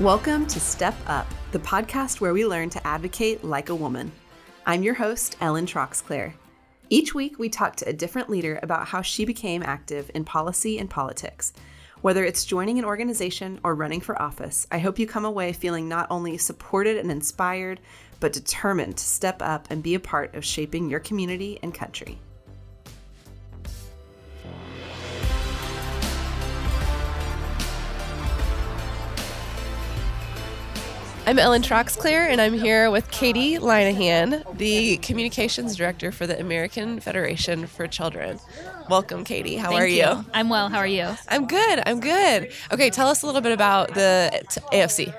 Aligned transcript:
Welcome 0.00 0.48
to 0.48 0.58
Step 0.58 0.96
Up, 1.06 1.24
the 1.52 1.60
podcast 1.60 2.20
where 2.20 2.32
we 2.32 2.44
learn 2.44 2.68
to 2.70 2.84
advocate 2.84 3.44
like 3.44 3.68
a 3.68 3.76
woman. 3.76 4.10
I'm 4.66 4.82
your 4.82 4.94
host, 4.94 5.36
Ellen 5.40 5.66
Troxclair. 5.66 6.32
Each 6.90 7.14
week, 7.14 7.38
we 7.38 7.48
talk 7.48 7.76
to 7.76 7.88
a 7.88 7.92
different 7.92 8.28
leader 8.28 8.58
about 8.60 8.88
how 8.88 9.02
she 9.02 9.24
became 9.24 9.62
active 9.62 10.10
in 10.12 10.24
policy 10.24 10.80
and 10.80 10.90
politics. 10.90 11.52
Whether 12.00 12.24
it's 12.24 12.44
joining 12.44 12.80
an 12.80 12.84
organization 12.84 13.60
or 13.62 13.76
running 13.76 14.00
for 14.00 14.20
office, 14.20 14.66
I 14.72 14.78
hope 14.78 14.98
you 14.98 15.06
come 15.06 15.24
away 15.24 15.52
feeling 15.52 15.88
not 15.88 16.08
only 16.10 16.38
supported 16.38 16.96
and 16.96 17.08
inspired, 17.08 17.78
but 18.18 18.32
determined 18.32 18.96
to 18.96 19.04
step 19.04 19.40
up 19.42 19.68
and 19.70 19.80
be 19.80 19.94
a 19.94 20.00
part 20.00 20.34
of 20.34 20.44
shaping 20.44 20.90
your 20.90 21.00
community 21.00 21.60
and 21.62 21.72
country. 21.72 22.18
I'm 31.26 31.38
Ellen 31.38 31.62
Troxclair, 31.62 32.28
and 32.28 32.38
I'm 32.38 32.52
here 32.52 32.90
with 32.90 33.10
Katie 33.10 33.56
Linehan, 33.56 34.58
the 34.58 34.98
communications 34.98 35.74
director 35.74 36.12
for 36.12 36.26
the 36.26 36.38
American 36.38 37.00
Federation 37.00 37.66
for 37.66 37.86
Children. 37.86 38.38
Welcome, 38.90 39.24
Katie. 39.24 39.56
How 39.56 39.70
Thank 39.70 39.80
are 39.80 39.86
you? 39.86 40.04
you? 40.04 40.24
I'm 40.34 40.50
well. 40.50 40.68
How 40.68 40.78
are 40.78 40.86
you? 40.86 41.16
I'm 41.28 41.46
good. 41.46 41.82
I'm 41.86 42.00
good. 42.00 42.52
Okay, 42.70 42.90
tell 42.90 43.08
us 43.08 43.22
a 43.22 43.26
little 43.26 43.40
bit 43.40 43.52
about 43.52 43.94
the 43.94 44.42
AFC. 44.70 45.14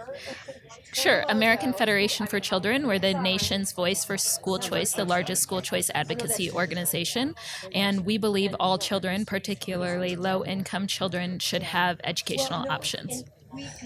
Sure. 0.93 1.25
American 1.27 1.73
Federation 1.73 2.27
for 2.27 2.39
Children, 2.39 2.85
we're 2.85 2.99
the 2.99 3.15
nation's 3.15 3.73
voice 3.73 4.05
for 4.05 4.15
school 4.15 4.59
choice, 4.59 4.93
the 4.93 5.05
largest 5.05 5.41
school 5.41 5.61
choice 5.61 5.89
advocacy 5.95 6.51
organization. 6.51 7.33
And 7.73 8.05
we 8.05 8.19
believe 8.19 8.55
all 8.59 8.77
children, 8.77 9.25
particularly 9.25 10.15
low 10.15 10.45
income 10.45 10.85
children, 10.85 11.39
should 11.39 11.63
have 11.63 11.99
educational 12.03 12.69
options. 12.69 13.23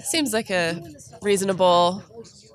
Seems 0.04 0.34
like 0.34 0.50
a 0.50 0.82
reasonable 1.22 2.04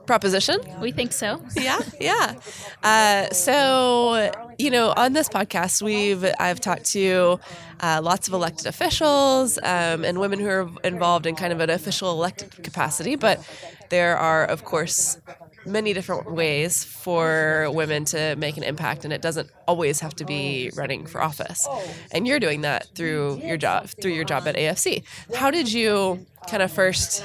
proposition. 0.07 0.59
We 0.81 0.93
think 0.93 1.13
so. 1.13 1.43
yeah, 1.57 1.81
yeah. 2.01 2.35
Uh, 2.83 3.33
so, 3.33 4.31
you 4.59 4.71
know, 4.71 4.93
on 4.97 5.13
this 5.13 5.29
podcast, 5.29 5.83
we've 5.83 6.25
I've 6.39 6.61
talked 6.61 6.85
to 6.93 7.41
uh, 7.81 8.01
lots 8.03 8.29
of 8.29 8.35
elected 8.35 8.67
officials 8.67 9.59
um, 9.59 10.05
and 10.05 10.21
women 10.21 10.39
who 10.39 10.49
are 10.49 10.71
involved 10.85 11.27
in 11.27 11.35
kind 11.35 11.53
of 11.53 11.61
an 11.61 11.71
official 11.71 12.11
elected 12.11 12.63
capacity, 12.63 13.17
but 13.17 13.47
there 13.91 14.17
are, 14.17 14.45
of 14.45 14.65
course, 14.65 15.19
many 15.67 15.93
different 15.93 16.31
ways 16.33 16.85
for 16.85 17.69
women 17.73 18.05
to 18.05 18.37
make 18.37 18.57
an 18.57 18.63
impact 18.63 19.05
and 19.05 19.13
it 19.15 19.23
doesn't 19.23 19.51
always 19.67 20.01
have 20.01 20.15
to 20.15 20.25
be 20.25 20.71
running 20.77 21.07
for 21.07 21.23
office 21.23 21.67
and 22.13 22.27
you're 22.27 22.39
doing 22.39 22.61
that 22.61 22.87
through 22.95 23.41
your 23.43 23.57
job 23.57 23.87
through 24.03 24.13
your 24.13 24.25
job 24.25 24.47
at 24.47 24.57
afc 24.57 25.03
how 25.35 25.51
did 25.51 25.73
you 25.73 26.25
kind 26.49 26.63
of 26.63 26.71
first 26.73 27.25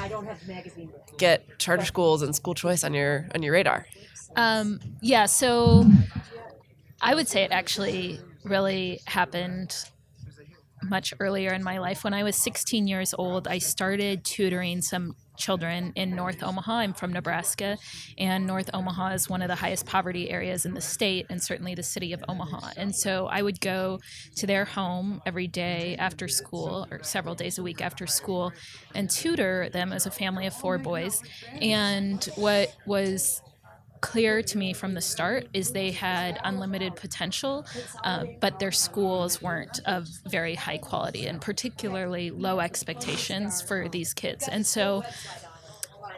get 1.17 1.59
charter 1.59 1.86
schools 1.86 2.22
and 2.22 2.36
school 2.36 2.53
choice 2.53 2.84
on 2.84 2.94
your 2.94 3.28
on 3.36 3.44
your 3.44 3.53
radar 3.53 3.86
Um, 4.36 4.80
yeah, 5.02 5.26
so 5.26 5.86
I 7.02 7.16
would 7.16 7.28
say 7.28 7.44
it 7.44 7.52
actually 7.52 8.20
really 8.44 9.00
happened 9.06 9.76
much 10.84 11.14
earlier 11.20 11.52
in 11.53 11.64
my 11.64 11.78
life. 11.80 12.03
When 12.03 12.14
I 12.14 12.23
was 12.23 12.36
16 12.36 12.88
years 12.88 13.14
old, 13.17 13.48
I 13.48 13.58
started 13.58 14.23
tutoring 14.23 14.81
some 14.81 15.16
children 15.40 15.92
in 15.95 16.16
North 16.16 16.44
Omaha. 16.44 16.73
I'm 16.73 16.94
from 16.94 17.12
Nebraska, 17.12 17.78
and 18.18 18.45
North 18.45 18.70
Omaha 18.73 19.14
is 19.14 19.30
one 19.30 19.42
of 19.42 19.48
the 19.48 19.56
highest 19.56 19.86
poverty 19.88 20.30
areas 20.30 20.66
in 20.66 20.73
the 20.76 20.82
state, 20.82 21.26
and 21.30 21.42
certainly 21.42 21.73
the 21.73 21.82
city 21.82 22.14
of 22.14 22.23
Omaha. 22.28 22.73
And 22.78 22.95
so 22.95 23.26
I 23.28 23.42
would 23.42 23.60
go 23.60 24.00
to 24.36 24.45
their 24.45 24.66
home 24.66 25.22
every 25.26 25.48
day 25.48 25.95
after 25.98 26.28
school, 26.28 26.86
or 26.92 27.02
several 27.02 27.34
days 27.34 27.58
a 27.58 27.64
week 27.64 27.82
after 27.82 28.06
school, 28.06 28.52
and 28.94 29.10
tutor 29.10 29.70
them 29.70 29.92
as 29.94 30.06
a 30.06 30.12
family 30.12 30.45
of 30.45 30.54
four 30.54 30.78
boys. 30.78 31.22
And 31.61 32.23
what 32.36 32.76
was 32.86 33.42
clear 34.02 34.42
to 34.42 34.58
me 34.58 34.73
from 34.73 34.93
the 34.93 35.02
start 35.02 35.48
is 35.54 35.71
they 35.71 35.92
had 35.92 36.39
unlimited 36.43 36.95
potential, 36.95 37.65
uh, 38.04 38.26
but 38.39 38.60
their 38.60 38.71
schools 38.71 39.42
weren't 39.42 39.80
of 39.86 40.08
very 40.27 40.55
high 40.55 40.77
quality 40.77 41.27
and 41.27 41.42
particularly 41.42 42.32
low 42.32 42.60
expectations 42.60 43.61
for 43.61 43.89
these 43.89 44.14
kids. 44.14 44.48
And 44.48 44.65
so 44.65 45.04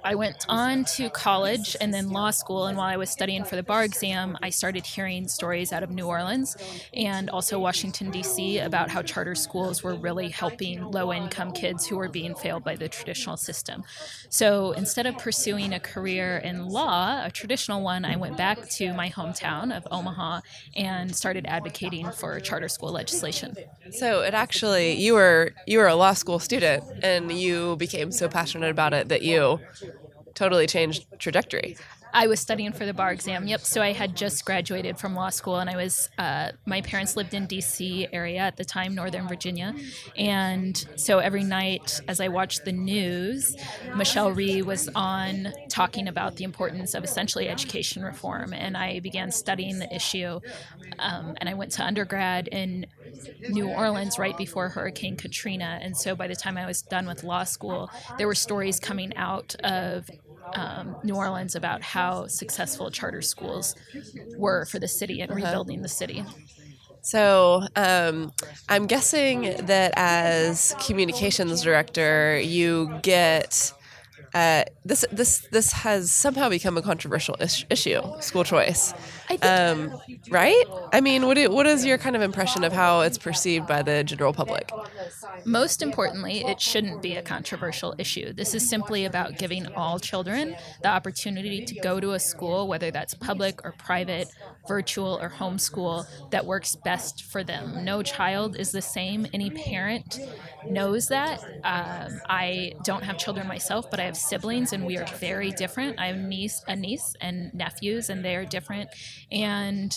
I 0.03 0.15
went 0.15 0.45
on 0.49 0.85
to 0.95 1.09
college 1.09 1.75
and 1.79 1.93
then 1.93 2.09
law 2.09 2.31
school. 2.31 2.65
And 2.65 2.77
while 2.77 2.87
I 2.87 2.97
was 2.97 3.11
studying 3.11 3.43
for 3.43 3.55
the 3.55 3.63
bar 3.63 3.83
exam, 3.83 4.35
I 4.41 4.49
started 4.49 4.85
hearing 4.85 5.27
stories 5.27 5.71
out 5.71 5.83
of 5.83 5.91
New 5.91 6.07
Orleans 6.07 6.55
and 6.93 7.29
also 7.29 7.59
Washington, 7.59 8.09
D.C., 8.09 8.57
about 8.59 8.89
how 8.89 9.03
charter 9.03 9.35
schools 9.35 9.83
were 9.83 9.95
really 9.95 10.29
helping 10.29 10.81
low 10.91 11.13
income 11.13 11.51
kids 11.51 11.85
who 11.85 11.97
were 11.97 12.09
being 12.09 12.33
failed 12.35 12.63
by 12.63 12.75
the 12.75 12.89
traditional 12.89 13.37
system. 13.37 13.83
So 14.29 14.71
instead 14.71 15.05
of 15.05 15.17
pursuing 15.17 15.73
a 15.73 15.79
career 15.79 16.37
in 16.37 16.65
law, 16.67 17.23
a 17.25 17.31
traditional 17.31 17.83
one, 17.83 18.03
I 18.05 18.15
went 18.15 18.37
back 18.37 18.67
to 18.77 18.93
my 18.93 19.09
hometown 19.09 19.75
of 19.75 19.87
Omaha 19.91 20.41
and 20.75 21.15
started 21.15 21.45
advocating 21.47 22.11
for 22.11 22.39
charter 22.39 22.69
school 22.69 22.91
legislation. 22.91 23.57
so 23.89 24.21
it 24.21 24.33
actually 24.33 24.93
you 24.93 25.13
were 25.13 25.51
you 25.65 25.77
were 25.77 25.87
a 25.87 25.95
law 25.95 26.13
school 26.13 26.39
student 26.39 26.83
and 27.01 27.31
you 27.31 27.75
became 27.77 28.11
so 28.11 28.29
passionate 28.29 28.69
about 28.71 28.93
it 28.93 29.09
that 29.09 29.21
you 29.21 29.59
totally 30.33 30.67
changed 30.67 31.05
trajectory 31.19 31.77
I 32.13 32.27
was 32.27 32.39
studying 32.39 32.73
for 32.73 32.85
the 32.85 32.93
bar 32.93 33.11
exam. 33.11 33.47
Yep. 33.47 33.61
So 33.61 33.81
I 33.81 33.93
had 33.93 34.15
just 34.15 34.45
graduated 34.45 34.97
from 34.97 35.15
law 35.15 35.29
school, 35.29 35.57
and 35.57 35.69
I 35.69 35.75
was. 35.75 36.09
Uh, 36.17 36.51
my 36.65 36.81
parents 36.81 37.15
lived 37.15 37.33
in 37.33 37.45
D.C. 37.47 38.07
area 38.11 38.39
at 38.39 38.57
the 38.57 38.65
time, 38.65 38.95
Northern 38.95 39.27
Virginia, 39.27 39.73
and 40.17 40.85
so 40.95 41.19
every 41.19 41.43
night 41.43 41.99
as 42.07 42.19
I 42.19 42.27
watched 42.27 42.65
the 42.65 42.71
news, 42.71 43.55
Michelle 43.95 44.31
Rhee 44.31 44.61
was 44.61 44.89
on 44.95 45.53
talking 45.69 46.07
about 46.07 46.35
the 46.35 46.43
importance 46.43 46.93
of 46.93 47.03
essentially 47.03 47.47
education 47.47 48.03
reform, 48.03 48.53
and 48.53 48.75
I 48.75 48.99
began 48.99 49.31
studying 49.31 49.79
the 49.79 49.93
issue. 49.93 50.39
Um, 50.99 51.35
and 51.39 51.49
I 51.49 51.53
went 51.53 51.71
to 51.73 51.83
undergrad 51.83 52.47
in 52.49 52.85
New 53.49 53.67
Orleans 53.67 54.19
right 54.19 54.37
before 54.37 54.69
Hurricane 54.69 55.15
Katrina, 55.15 55.79
and 55.81 55.95
so 55.95 56.15
by 56.15 56.27
the 56.27 56.35
time 56.35 56.57
I 56.57 56.65
was 56.65 56.81
done 56.81 57.07
with 57.07 57.23
law 57.23 57.43
school, 57.43 57.89
there 58.17 58.27
were 58.27 58.35
stories 58.35 58.79
coming 58.79 59.15
out 59.15 59.55
of 59.63 60.09
um, 60.55 60.95
New 61.03 61.15
Orleans 61.15 61.55
about 61.55 61.81
how 61.81 62.27
successful 62.27 62.91
charter 62.91 63.21
schools 63.21 63.75
were 64.37 64.65
for 64.65 64.79
the 64.79 64.87
city 64.87 65.21
and 65.21 65.33
rebuilding 65.33 65.81
the 65.81 65.89
city. 65.89 66.23
So 67.01 67.63
um, 67.75 68.31
I'm 68.69 68.85
guessing 68.85 69.65
that 69.65 69.93
as 69.95 70.75
communications 70.79 71.63
director, 71.63 72.39
you 72.39 72.99
get 73.01 73.73
uh, 74.33 74.63
this. 74.85 75.05
This 75.11 75.47
this 75.51 75.71
has 75.71 76.11
somehow 76.11 76.49
become 76.49 76.77
a 76.77 76.81
controversial 76.81 77.35
is- 77.39 77.65
issue. 77.69 78.01
School 78.19 78.43
choice, 78.43 78.93
I 79.29 79.37
think 79.37 79.45
um, 79.45 80.01
right? 80.29 80.63
I 80.93 81.01
mean, 81.01 81.25
what 81.25 81.35
do, 81.35 81.49
what 81.49 81.67
is 81.67 81.85
your 81.85 81.97
kind 81.97 82.15
of 82.15 82.21
impression 82.21 82.63
of 82.63 82.73
how 82.73 83.01
it's 83.01 83.17
perceived 83.17 83.67
by 83.67 83.81
the 83.81 84.03
general 84.03 84.33
public? 84.33 84.71
most 85.45 85.81
importantly, 85.81 86.43
it 86.45 86.59
shouldn't 86.59 87.01
be 87.01 87.15
a 87.15 87.21
controversial 87.21 87.95
issue. 87.97 88.33
This 88.33 88.53
is 88.53 88.67
simply 88.67 89.05
about 89.05 89.37
giving 89.37 89.67
all 89.73 89.99
children 89.99 90.55
the 90.81 90.89
opportunity 90.89 91.65
to 91.65 91.75
go 91.79 91.99
to 91.99 92.11
a 92.11 92.19
school, 92.19 92.67
whether 92.67 92.91
that's 92.91 93.13
public 93.13 93.63
or 93.63 93.73
private, 93.73 94.27
virtual 94.67 95.19
or 95.21 95.29
homeschool, 95.29 96.05
that 96.31 96.45
works 96.45 96.75
best 96.75 97.23
for 97.23 97.43
them. 97.43 97.83
No 97.83 98.03
child 98.03 98.55
is 98.55 98.71
the 98.71 98.81
same. 98.81 99.27
Any 99.33 99.49
parent 99.49 100.19
knows 100.67 101.07
that. 101.07 101.41
Um, 101.63 102.21
I 102.29 102.73
don't 102.83 103.03
have 103.03 103.17
children 103.17 103.47
myself, 103.47 103.89
but 103.89 103.99
I 103.99 104.03
have 104.03 104.17
siblings, 104.21 104.73
and 104.73 104.85
we 104.85 104.97
are 104.97 105.05
very 105.17 105.51
different. 105.51 105.99
I 105.99 106.07
have 106.07 106.17
niece, 106.17 106.63
a 106.67 106.75
niece 106.75 107.15
and 107.21 107.53
nephews, 107.53 108.09
and 108.09 108.23
they 108.23 108.35
are 108.35 108.45
different. 108.45 108.89
And 109.31 109.95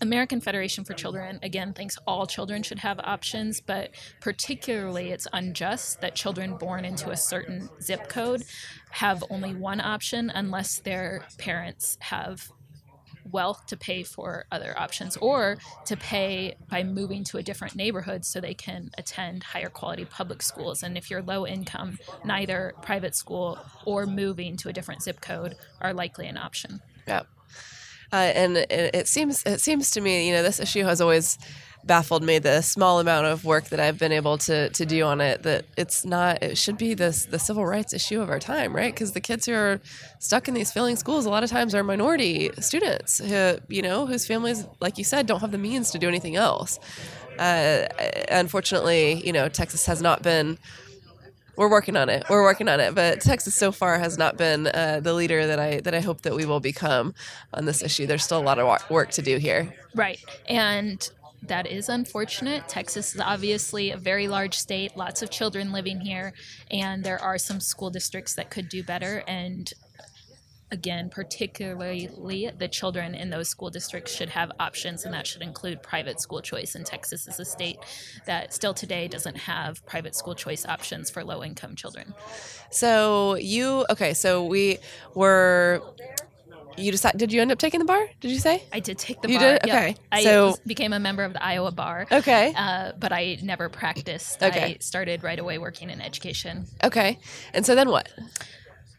American 0.00 0.40
Federation 0.40 0.84
for 0.84 0.94
Children 0.94 1.40
again 1.42 1.72
thinks 1.72 1.98
all 2.06 2.26
children 2.26 2.62
should 2.62 2.78
have 2.80 3.00
options, 3.00 3.60
but 3.60 3.90
particularly 4.20 5.10
it's 5.10 5.26
unjust 5.32 6.00
that 6.00 6.14
children 6.14 6.56
born 6.56 6.84
into 6.84 7.10
a 7.10 7.16
certain 7.16 7.68
zip 7.80 8.08
code 8.08 8.44
have 8.90 9.24
only 9.28 9.54
one 9.54 9.80
option 9.80 10.30
unless 10.30 10.78
their 10.78 11.26
parents 11.38 11.98
have 12.00 12.50
wealth 13.32 13.66
to 13.66 13.76
pay 13.76 14.02
for 14.02 14.46
other 14.50 14.78
options 14.78 15.16
or 15.18 15.58
to 15.86 15.96
pay 15.96 16.56
by 16.68 16.82
moving 16.82 17.24
to 17.24 17.38
a 17.38 17.42
different 17.42 17.74
neighborhood 17.74 18.24
so 18.24 18.40
they 18.40 18.54
can 18.54 18.90
attend 18.98 19.42
higher 19.42 19.68
quality 19.68 20.04
public 20.04 20.42
schools. 20.42 20.82
And 20.82 20.96
if 20.96 21.10
you're 21.10 21.22
low 21.22 21.46
income, 21.46 21.98
neither 22.24 22.74
private 22.82 23.14
school 23.14 23.58
or 23.84 24.06
moving 24.06 24.56
to 24.58 24.68
a 24.68 24.72
different 24.72 25.02
zip 25.02 25.20
code 25.20 25.56
are 25.80 25.92
likely 25.92 26.26
an 26.26 26.36
option. 26.36 26.80
Yeah. 27.06 27.22
Uh, 28.12 28.16
and 28.16 28.56
it, 28.56 28.94
it 28.94 29.08
seems 29.08 29.42
it 29.44 29.60
seems 29.60 29.90
to 29.90 30.00
me, 30.00 30.26
you 30.26 30.32
know, 30.32 30.42
this 30.42 30.60
issue 30.60 30.82
has 30.84 31.00
always 31.00 31.38
baffled 31.88 32.22
me. 32.22 32.38
The 32.38 32.62
small 32.62 33.00
amount 33.00 33.26
of 33.26 33.44
work 33.44 33.70
that 33.70 33.80
I've 33.80 33.98
been 33.98 34.12
able 34.12 34.38
to 34.38 34.68
to 34.70 34.86
do 34.86 35.02
on 35.02 35.20
it, 35.20 35.42
that 35.42 35.64
it's 35.76 36.04
not. 36.04 36.40
It 36.42 36.56
should 36.56 36.78
be 36.78 36.94
this 36.94 37.24
the 37.24 37.40
civil 37.40 37.66
rights 37.66 37.92
issue 37.92 38.20
of 38.20 38.30
our 38.30 38.38
time, 38.38 38.76
right? 38.76 38.94
Because 38.94 39.12
the 39.12 39.20
kids 39.20 39.46
who 39.46 39.54
are 39.54 39.80
stuck 40.20 40.46
in 40.46 40.54
these 40.54 40.70
failing 40.70 40.94
schools 40.94 41.26
a 41.26 41.30
lot 41.30 41.42
of 41.42 41.50
times 41.50 41.74
are 41.74 41.82
minority 41.82 42.50
students, 42.60 43.18
who, 43.18 43.58
you 43.68 43.82
know, 43.82 44.06
whose 44.06 44.24
families, 44.24 44.64
like 44.80 44.98
you 44.98 45.04
said, 45.04 45.26
don't 45.26 45.40
have 45.40 45.50
the 45.50 45.58
means 45.58 45.90
to 45.90 45.98
do 45.98 46.06
anything 46.06 46.36
else. 46.36 46.78
Uh, 47.38 47.86
unfortunately, 48.30 49.24
you 49.26 49.32
know, 49.32 49.48
Texas 49.48 49.86
has 49.86 50.00
not 50.00 50.22
been 50.22 50.58
we're 51.58 51.68
working 51.68 51.96
on 51.96 52.08
it. 52.08 52.22
We're 52.30 52.44
working 52.44 52.68
on 52.68 52.78
it. 52.78 52.94
But 52.94 53.20
Texas 53.20 53.54
so 53.54 53.72
far 53.72 53.98
has 53.98 54.16
not 54.16 54.38
been 54.38 54.68
uh, 54.68 55.00
the 55.02 55.12
leader 55.12 55.44
that 55.48 55.58
I 55.58 55.80
that 55.80 55.92
I 55.92 56.00
hope 56.00 56.22
that 56.22 56.34
we 56.34 56.46
will 56.46 56.60
become 56.60 57.14
on 57.52 57.64
this 57.64 57.82
issue. 57.82 58.06
There's 58.06 58.22
still 58.22 58.38
a 58.38 58.46
lot 58.46 58.60
of 58.60 58.90
work 58.90 59.10
to 59.10 59.22
do 59.22 59.38
here. 59.38 59.74
Right, 59.94 60.24
and 60.48 61.10
that 61.42 61.66
is 61.66 61.88
unfortunate. 61.88 62.68
Texas 62.68 63.14
is 63.14 63.20
obviously 63.20 63.90
a 63.90 63.96
very 63.96 64.28
large 64.28 64.54
state, 64.54 64.96
lots 64.96 65.22
of 65.22 65.30
children 65.30 65.72
living 65.72 66.00
here, 66.00 66.32
and 66.70 67.04
there 67.04 67.20
are 67.20 67.38
some 67.38 67.60
school 67.60 67.90
districts 67.90 68.34
that 68.34 68.50
could 68.50 68.68
do 68.68 68.82
better. 68.82 69.22
And 69.28 69.72
again, 70.70 71.08
particularly 71.08 72.50
the 72.58 72.68
children 72.68 73.14
in 73.14 73.30
those 73.30 73.48
school 73.48 73.70
districts 73.70 74.14
should 74.14 74.28
have 74.28 74.52
options, 74.60 75.04
and 75.04 75.14
that 75.14 75.26
should 75.26 75.42
include 75.42 75.82
private 75.82 76.20
school 76.20 76.42
choice. 76.42 76.74
And 76.74 76.84
Texas 76.84 77.26
is 77.26 77.40
a 77.40 77.44
state 77.44 77.78
that 78.26 78.52
still 78.52 78.74
today 78.74 79.08
doesn't 79.08 79.36
have 79.36 79.84
private 79.86 80.14
school 80.14 80.34
choice 80.34 80.66
options 80.66 81.08
for 81.08 81.24
low 81.24 81.42
income 81.42 81.74
children. 81.74 82.14
So, 82.70 83.36
you, 83.36 83.86
okay, 83.90 84.12
so 84.12 84.44
we 84.44 84.78
were 85.14 85.82
you 86.78 86.90
decided 86.90 87.18
did 87.18 87.32
you 87.32 87.40
end 87.40 87.52
up 87.52 87.58
taking 87.58 87.78
the 87.78 87.86
bar 87.86 88.08
did 88.20 88.30
you 88.30 88.38
say 88.38 88.62
i 88.72 88.80
did 88.80 88.98
take 88.98 89.20
the 89.22 89.30
you 89.30 89.38
bar 89.38 89.52
did 89.52 89.64
okay 89.64 89.88
yep. 89.88 89.98
i 90.12 90.22
so 90.22 90.56
became 90.66 90.92
a 90.92 91.00
member 91.00 91.24
of 91.24 91.32
the 91.32 91.42
iowa 91.42 91.70
bar 91.70 92.06
okay 92.10 92.52
uh, 92.56 92.92
but 92.98 93.12
i 93.12 93.38
never 93.42 93.68
practiced 93.68 94.42
okay. 94.42 94.62
i 94.62 94.76
started 94.80 95.22
right 95.22 95.38
away 95.38 95.58
working 95.58 95.90
in 95.90 96.00
education 96.00 96.66
okay 96.82 97.18
and 97.54 97.66
so 97.66 97.74
then 97.74 97.88
what 97.88 98.08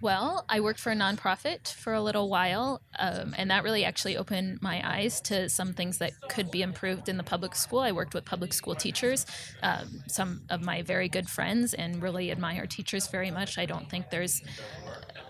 well, 0.01 0.45
I 0.47 0.61
worked 0.61 0.79
for 0.79 0.91
a 0.91 0.95
nonprofit 0.95 1.73
for 1.73 1.93
a 1.93 2.01
little 2.01 2.29
while, 2.29 2.81
um, 2.97 3.35
and 3.37 3.51
that 3.51 3.63
really 3.63 3.83
actually 3.83 4.15
opened 4.15 4.61
my 4.61 4.81
eyes 4.89 5.19
to 5.21 5.49
some 5.49 5.73
things 5.73 5.97
that 5.97 6.13
could 6.29 6.49
be 6.49 6.61
improved 6.61 7.09
in 7.09 7.17
the 7.17 7.23
public 7.23 7.53
school. 7.53 7.79
I 7.79 7.91
worked 7.91 8.13
with 8.13 8.23
public 8.23 8.53
school 8.53 8.75
teachers, 8.75 9.25
um, 9.61 10.03
some 10.07 10.43
of 10.49 10.61
my 10.61 10.83
very 10.83 11.09
good 11.09 11.29
friends, 11.29 11.73
and 11.73 12.01
really 12.01 12.31
admire 12.31 12.65
teachers 12.65 13.07
very 13.07 13.29
much. 13.29 13.57
I 13.57 13.65
don't 13.65 13.89
think 13.89 14.09
there's 14.09 14.41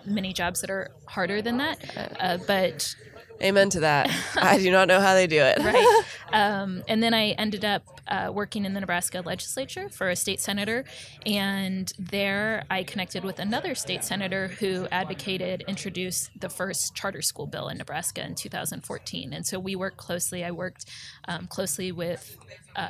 many 0.05 0.33
jobs 0.33 0.61
that 0.61 0.69
are 0.69 0.91
harder 1.05 1.41
than 1.41 1.57
that, 1.57 1.77
uh, 2.19 2.37
but 2.47 2.95
Amen 3.41 3.69
to 3.69 3.79
that. 3.81 4.11
I 4.35 4.57
do 4.57 4.69
not 4.71 4.87
know 4.87 4.99
how 4.99 5.13
they 5.13 5.27
do 5.27 5.41
it. 5.41 5.59
right. 5.59 6.03
Um, 6.31 6.83
and 6.87 7.01
then 7.01 7.15
I 7.15 7.29
ended 7.29 7.65
up 7.65 8.01
uh, 8.07 8.29
working 8.31 8.63
in 8.63 8.75
the 8.75 8.79
Nebraska 8.79 9.23
legislature 9.25 9.89
for 9.89 10.11
a 10.11 10.15
state 10.15 10.39
senator. 10.39 10.85
And 11.25 11.91
there 11.97 12.65
I 12.69 12.83
connected 12.83 13.23
with 13.23 13.39
another 13.39 13.73
state 13.73 14.03
senator 14.03 14.49
who 14.49 14.87
advocated 14.91 15.63
introduce 15.67 16.29
the 16.39 16.47
first 16.47 16.93
charter 16.93 17.23
school 17.23 17.47
bill 17.47 17.67
in 17.69 17.79
Nebraska 17.79 18.23
in 18.23 18.35
2014. 18.35 19.33
And 19.33 19.43
so 19.43 19.57
we 19.57 19.75
worked 19.75 19.97
closely. 19.97 20.45
I 20.45 20.51
worked 20.51 20.85
um, 21.27 21.47
closely 21.47 21.91
with 21.91 22.37
uh, 22.75 22.89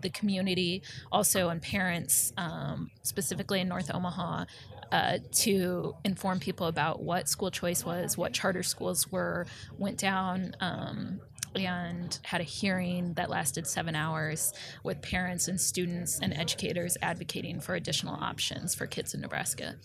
the 0.00 0.10
community, 0.10 0.82
also 1.12 1.48
on 1.48 1.60
parents, 1.60 2.32
um, 2.36 2.90
specifically 3.02 3.60
in 3.60 3.68
North 3.68 3.94
Omaha, 3.94 4.46
uh, 4.92 5.18
to 5.32 5.94
inform 6.04 6.40
people 6.40 6.66
about 6.66 7.02
what 7.02 7.28
school 7.28 7.50
choice 7.50 7.84
was, 7.84 8.16
what 8.16 8.32
charter 8.32 8.62
schools 8.62 9.10
were, 9.10 9.46
went 9.78 9.98
down 9.98 10.54
um, 10.60 11.20
and 11.54 12.18
had 12.22 12.40
a 12.40 12.44
hearing 12.44 13.14
that 13.14 13.30
lasted 13.30 13.66
seven 13.66 13.94
hours 13.94 14.52
with 14.82 15.02
parents 15.02 15.48
and 15.48 15.60
students 15.60 16.18
and 16.20 16.32
educators 16.34 16.96
advocating 17.02 17.60
for 17.60 17.74
additional 17.74 18.14
options 18.14 18.74
for 18.74 18.86
kids 18.86 19.14
in 19.14 19.20
Nebraska. 19.20 19.76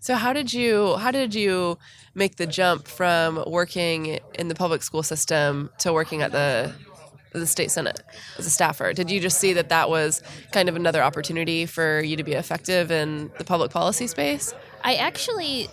So 0.00 0.14
how 0.14 0.32
did 0.32 0.52
you 0.52 0.96
how 0.96 1.10
did 1.10 1.34
you 1.34 1.78
make 2.14 2.36
the 2.36 2.46
jump 2.46 2.86
from 2.86 3.42
working 3.46 4.20
in 4.34 4.48
the 4.48 4.54
public 4.54 4.82
school 4.82 5.02
system 5.02 5.70
to 5.78 5.92
working 5.92 6.22
at 6.22 6.32
the 6.32 6.72
the 7.40 7.46
state 7.46 7.70
senate 7.70 8.02
as 8.38 8.46
a 8.46 8.50
staffer 8.50 8.92
did 8.92 9.10
you 9.10 9.20
just 9.20 9.38
see 9.38 9.52
that 9.52 9.68
that 9.68 9.88
was 9.88 10.22
kind 10.52 10.68
of 10.68 10.76
another 10.76 11.02
opportunity 11.02 11.66
for 11.66 12.00
you 12.00 12.16
to 12.16 12.24
be 12.24 12.32
effective 12.32 12.90
in 12.90 13.30
the 13.38 13.44
public 13.44 13.70
policy 13.70 14.06
space 14.06 14.54
i 14.84 14.94
actually 14.94 15.68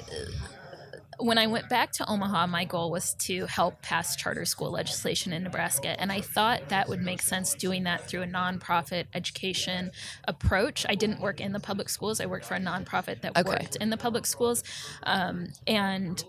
when 1.24 1.38
I 1.38 1.48
went 1.48 1.69
back 1.69 1.92
to 1.94 2.10
Omaha, 2.10 2.48
my 2.48 2.65
goal 2.65 2.92
was 2.92 3.13
to 3.15 3.45
help 3.45 3.81
pass 3.81 4.15
charter 4.15 4.45
school 4.45 4.71
legislation 4.71 5.31
in 5.31 5.44
Nebraska. 5.44 6.00
And 6.00 6.12
I 6.12 6.21
thought 6.21 6.69
that 6.69 6.89
would 6.89 7.01
make 7.01 7.21
sense 7.21 7.54
doing 7.54 7.83
that 7.83 8.07
through 8.07 8.24
a 8.24 8.27
nonprofit 8.27 9.06
education 9.13 9.92
approach. 10.27 10.86
I 10.88 10.95
didn't 10.95 11.21
work 11.21 11.39
in 11.39 11.54
the 11.54 11.59
public 11.59 11.89
schools, 11.89 12.19
I 12.19 12.25
worked 12.25 12.45
for 12.45 12.56
a 12.56 12.59
nonprofit 12.59 13.21
that 13.21 13.38
okay. 13.38 13.50
worked 13.50 13.75
in 13.77 13.89
the 13.89 13.98
public 13.98 14.25
schools. 14.25 14.63
Um, 15.04 15.48
and 15.66 16.24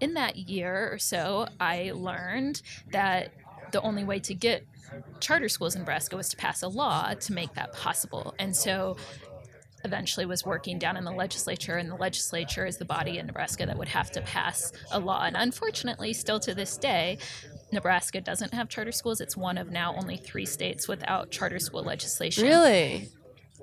in 0.00 0.14
that 0.14 0.36
year 0.36 0.90
or 0.92 0.98
so, 0.98 1.46
I 1.60 1.92
learned 1.94 2.62
that 2.92 3.32
the 3.74 3.82
only 3.82 4.04
way 4.04 4.20
to 4.20 4.34
get 4.34 4.64
charter 5.20 5.48
schools 5.48 5.74
in 5.74 5.80
Nebraska 5.80 6.16
was 6.16 6.28
to 6.28 6.36
pass 6.36 6.62
a 6.62 6.68
law 6.68 7.12
to 7.12 7.32
make 7.32 7.52
that 7.54 7.72
possible. 7.72 8.32
And 8.38 8.54
so 8.56 8.96
eventually 9.84 10.24
was 10.26 10.46
working 10.46 10.78
down 10.78 10.96
in 10.96 11.04
the 11.04 11.10
legislature, 11.10 11.76
and 11.76 11.90
the 11.90 11.96
legislature 11.96 12.64
is 12.64 12.78
the 12.78 12.84
body 12.84 13.18
in 13.18 13.26
Nebraska 13.26 13.66
that 13.66 13.76
would 13.76 13.88
have 13.88 14.12
to 14.12 14.22
pass 14.22 14.72
a 14.92 15.00
law. 15.00 15.24
And 15.24 15.36
unfortunately, 15.36 16.12
still 16.12 16.38
to 16.40 16.54
this 16.54 16.78
day, 16.78 17.18
Nebraska 17.72 18.20
doesn't 18.20 18.54
have 18.54 18.68
charter 18.68 18.92
schools. 18.92 19.20
It's 19.20 19.36
one 19.36 19.58
of 19.58 19.72
now 19.72 19.96
only 19.96 20.16
three 20.16 20.46
states 20.46 20.86
without 20.86 21.32
charter 21.32 21.58
school 21.58 21.82
legislation. 21.82 22.44
Really? 22.44 23.10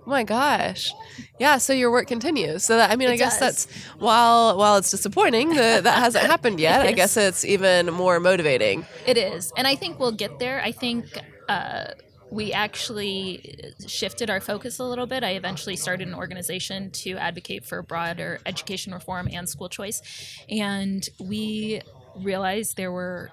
Oh 0.05 0.09
my 0.09 0.23
gosh. 0.23 0.91
Yeah, 1.39 1.57
so 1.57 1.73
your 1.73 1.91
work 1.91 2.07
continues. 2.07 2.63
So 2.63 2.77
that 2.77 2.89
I 2.91 2.95
mean 2.95 3.09
it 3.09 3.13
I 3.13 3.17
guess 3.17 3.39
does. 3.39 3.65
that's 3.67 3.81
while 3.99 4.57
while 4.57 4.77
it's 4.77 4.89
disappointing 4.91 5.49
that 5.55 5.83
that 5.83 5.99
hasn't 5.99 6.25
happened 6.25 6.59
yet, 6.69 6.81
I 6.81 6.91
guess 6.91 7.17
it's 7.17 7.45
even 7.45 7.87
more 7.93 8.19
motivating. 8.19 8.85
It 9.05 9.17
is. 9.17 9.51
And 9.55 9.67
I 9.67 9.75
think 9.75 9.99
we'll 9.99 10.11
get 10.11 10.39
there. 10.39 10.61
I 10.61 10.71
think 10.71 11.05
uh, 11.47 11.85
we 12.31 12.51
actually 12.53 13.73
shifted 13.85 14.29
our 14.29 14.39
focus 14.39 14.79
a 14.79 14.83
little 14.83 15.05
bit. 15.05 15.23
I 15.23 15.31
eventually 15.31 15.75
started 15.75 16.07
an 16.07 16.15
organization 16.15 16.89
to 16.91 17.17
advocate 17.17 17.65
for 17.65 17.83
broader 17.83 18.39
education 18.45 18.93
reform 18.93 19.27
and 19.31 19.47
school 19.47 19.69
choice. 19.69 20.01
And 20.49 21.07
we 21.19 21.81
realized 22.15 22.77
there 22.77 22.91
were 22.91 23.31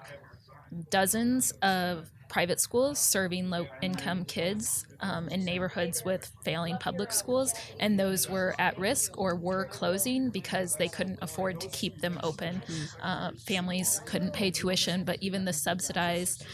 dozens 0.91 1.51
of 1.63 2.09
private 2.29 2.61
schools 2.61 2.99
serving 2.99 3.49
low 3.49 3.67
income 3.81 4.23
kids 4.23 4.85
um, 5.01 5.27
in 5.29 5.43
neighborhoods 5.43 6.05
with 6.05 6.31
failing 6.43 6.77
public 6.77 7.11
schools, 7.11 7.53
and 7.79 7.99
those 7.99 8.29
were 8.29 8.55
at 8.59 8.77
risk 8.79 9.17
or 9.17 9.35
were 9.35 9.65
closing 9.65 10.29
because 10.29 10.75
they 10.75 10.87
couldn't 10.87 11.19
afford 11.21 11.59
to 11.59 11.67
keep 11.69 11.99
them 11.99 12.19
open. 12.23 12.61
Mm. 12.67 12.87
Uh, 13.01 13.31
families 13.37 14.01
couldn't 14.05 14.31
pay 14.31 14.51
tuition, 14.51 15.03
but 15.03 15.17
even 15.21 15.43
the 15.45 15.53
subsidized 15.53 16.45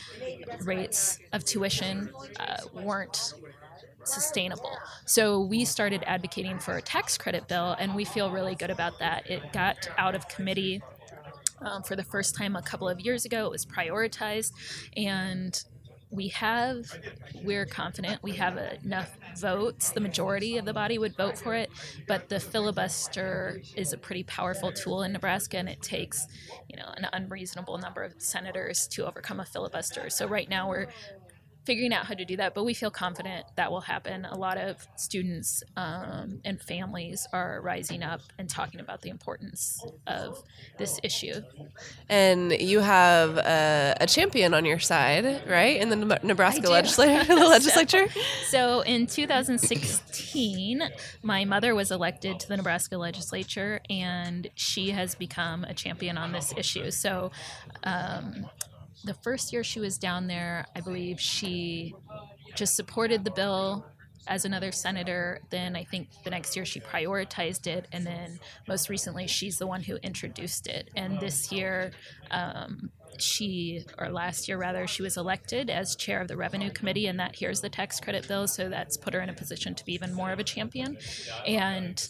rates 0.61 1.19
of 1.33 1.43
tuition 1.43 2.09
uh, 2.39 2.57
weren't 2.73 3.33
sustainable. 4.03 4.77
So 5.05 5.41
we 5.41 5.65
started 5.65 6.03
advocating 6.05 6.59
for 6.59 6.77
a 6.77 6.81
tax 6.81 7.17
credit 7.17 7.47
bill, 7.47 7.75
and 7.77 7.95
we 7.95 8.05
feel 8.05 8.31
really 8.31 8.55
good 8.55 8.69
about 8.69 8.99
that. 8.99 9.29
It 9.29 9.51
got 9.51 9.89
out 9.97 10.15
of 10.15 10.27
committee 10.27 10.81
um, 11.61 11.83
for 11.83 11.95
the 11.95 12.03
first 12.03 12.35
time 12.35 12.55
a 12.55 12.61
couple 12.61 12.87
of 12.87 12.99
years 12.99 13.25
ago. 13.25 13.45
It 13.45 13.51
was 13.51 13.65
prioritized, 13.65 14.53
and 14.95 15.63
we 16.15 16.29
have, 16.29 16.85
we're 17.33 17.65
confident 17.65 18.21
we 18.23 18.33
have 18.33 18.57
enough 18.83 19.17
votes. 19.33 19.91
The 19.91 20.01
majority 20.01 20.57
of 20.57 20.65
the 20.65 20.73
body 20.73 20.97
would 20.97 21.15
vote 21.17 21.37
for 21.37 21.53
it, 21.55 21.71
but 22.07 22.29
the 22.29 22.39
filibuster 22.39 23.61
is 23.75 23.93
a 23.93 23.97
pretty 23.97 24.23
powerful 24.23 24.71
tool 24.71 25.03
in 25.03 25.11
Nebraska, 25.11 25.57
and 25.57 25.69
it 25.69 25.81
takes, 25.81 26.27
you 26.69 26.77
know, 26.77 26.93
an 26.97 27.07
unreasonable 27.13 27.77
number 27.77 28.03
of 28.03 28.13
senators 28.17 28.87
to 28.89 29.05
overcome 29.05 29.39
a 29.39 29.45
filibuster. 29.45 30.09
So 30.09 30.27
right 30.27 30.49
now 30.49 30.69
we're 30.69 30.87
figuring 31.65 31.93
out 31.93 32.05
how 32.05 32.13
to 32.13 32.25
do 32.25 32.37
that, 32.37 32.53
but 32.53 32.63
we 32.63 32.73
feel 32.73 32.91
confident 32.91 33.45
that 33.55 33.71
will 33.71 33.81
happen. 33.81 34.25
A 34.25 34.37
lot 34.37 34.57
of 34.57 34.87
students 34.95 35.63
um, 35.75 36.39
and 36.45 36.61
families 36.61 37.27
are 37.33 37.59
rising 37.61 38.03
up 38.03 38.21
and 38.37 38.49
talking 38.49 38.79
about 38.79 39.01
the 39.01 39.09
importance 39.09 39.83
of 40.07 40.43
this 40.77 40.99
issue. 41.03 41.41
And 42.07 42.51
you 42.51 42.79
have 42.79 43.37
a, 43.37 43.97
a 44.01 44.07
champion 44.07 44.53
on 44.53 44.65
your 44.65 44.79
side, 44.79 45.43
right, 45.49 45.79
in 45.79 45.89
the 45.89 46.19
Nebraska 46.23 46.69
legislature. 46.69 47.23
the 47.35 47.35
legislature. 47.47 48.07
So, 48.47 48.65
so 48.65 48.81
in 48.81 49.07
2016, 49.07 50.81
my 51.23 51.45
mother 51.45 51.73
was 51.73 51.91
elected 51.91 52.39
to 52.41 52.47
the 52.47 52.57
Nebraska 52.57 52.97
legislature, 52.97 53.81
and 53.89 54.49
she 54.55 54.91
has 54.91 55.15
become 55.15 55.63
a 55.63 55.73
champion 55.73 56.17
on 56.17 56.31
this 56.31 56.53
issue. 56.55 56.91
So. 56.91 57.31
Um, 57.83 58.47
the 59.03 59.13
first 59.15 59.51
year 59.51 59.63
she 59.63 59.79
was 59.79 59.97
down 59.97 60.27
there, 60.27 60.65
I 60.75 60.81
believe 60.81 61.19
she 61.19 61.93
just 62.55 62.75
supported 62.75 63.23
the 63.23 63.31
bill 63.31 63.85
as 64.27 64.45
another 64.45 64.71
senator. 64.71 65.39
Then 65.49 65.75
I 65.75 65.83
think 65.83 66.09
the 66.23 66.29
next 66.29 66.55
year 66.55 66.65
she 66.65 66.79
prioritized 66.79 67.67
it, 67.67 67.87
and 67.91 68.05
then 68.05 68.39
most 68.67 68.89
recently 68.89 69.27
she's 69.27 69.57
the 69.57 69.67
one 69.67 69.83
who 69.83 69.97
introduced 69.97 70.67
it. 70.67 70.89
And 70.95 71.19
this 71.19 71.51
year, 71.51 71.91
um, 72.31 72.89
she 73.17 73.85
or 73.97 74.09
last 74.09 74.47
year 74.47 74.57
rather, 74.57 74.87
she 74.87 75.01
was 75.01 75.15
elected 75.15 75.69
as 75.69 75.95
chair 75.95 76.21
of 76.21 76.27
the 76.27 76.37
revenue 76.37 76.71
committee, 76.71 77.07
and 77.07 77.19
that 77.19 77.35
hears 77.35 77.61
the 77.61 77.69
tax 77.69 77.99
credit 77.99 78.27
bill. 78.27 78.47
So 78.47 78.69
that's 78.69 78.97
put 78.97 79.13
her 79.13 79.21
in 79.21 79.29
a 79.29 79.33
position 79.33 79.75
to 79.75 79.85
be 79.85 79.93
even 79.93 80.13
more 80.13 80.31
of 80.31 80.39
a 80.39 80.43
champion. 80.43 80.97
And 81.45 82.07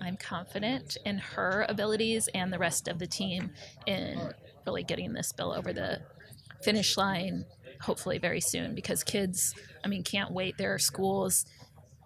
I'm 0.00 0.16
confident 0.16 0.96
in 1.04 1.18
her 1.18 1.66
abilities 1.68 2.28
and 2.34 2.52
the 2.52 2.58
rest 2.58 2.88
of 2.88 2.98
the 2.98 3.06
team 3.06 3.50
in 3.86 4.32
really 4.66 4.84
getting 4.84 5.12
this 5.12 5.32
bill 5.32 5.52
over 5.52 5.72
the 5.72 6.00
finish 6.64 6.96
line 6.96 7.44
hopefully 7.80 8.18
very 8.18 8.40
soon 8.40 8.74
because 8.74 9.04
kids, 9.04 9.54
I 9.84 9.88
mean, 9.88 10.02
can't 10.02 10.32
wait. 10.32 10.56
There 10.56 10.72
are 10.72 10.78
schools 10.78 11.44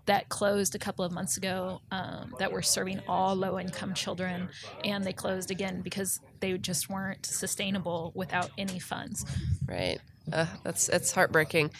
that 0.06 0.28
closed 0.28 0.74
a 0.74 0.78
couple 0.78 1.04
of 1.04 1.12
months 1.12 1.36
ago 1.36 1.80
um, 1.92 2.34
that 2.38 2.50
were 2.50 2.62
serving 2.62 3.00
all 3.06 3.34
low 3.36 3.58
income 3.58 3.94
children, 3.94 4.48
and 4.82 5.04
they 5.04 5.12
closed 5.12 5.50
again 5.50 5.82
because 5.82 6.18
they 6.40 6.56
just 6.56 6.88
weren't 6.88 7.26
sustainable 7.26 8.12
without 8.14 8.50
any 8.56 8.78
funds. 8.78 9.24
Right. 9.66 10.00
Uh, 10.32 10.46
that's 10.62 10.88
it's 10.88 11.12
heartbreaking. 11.12 11.70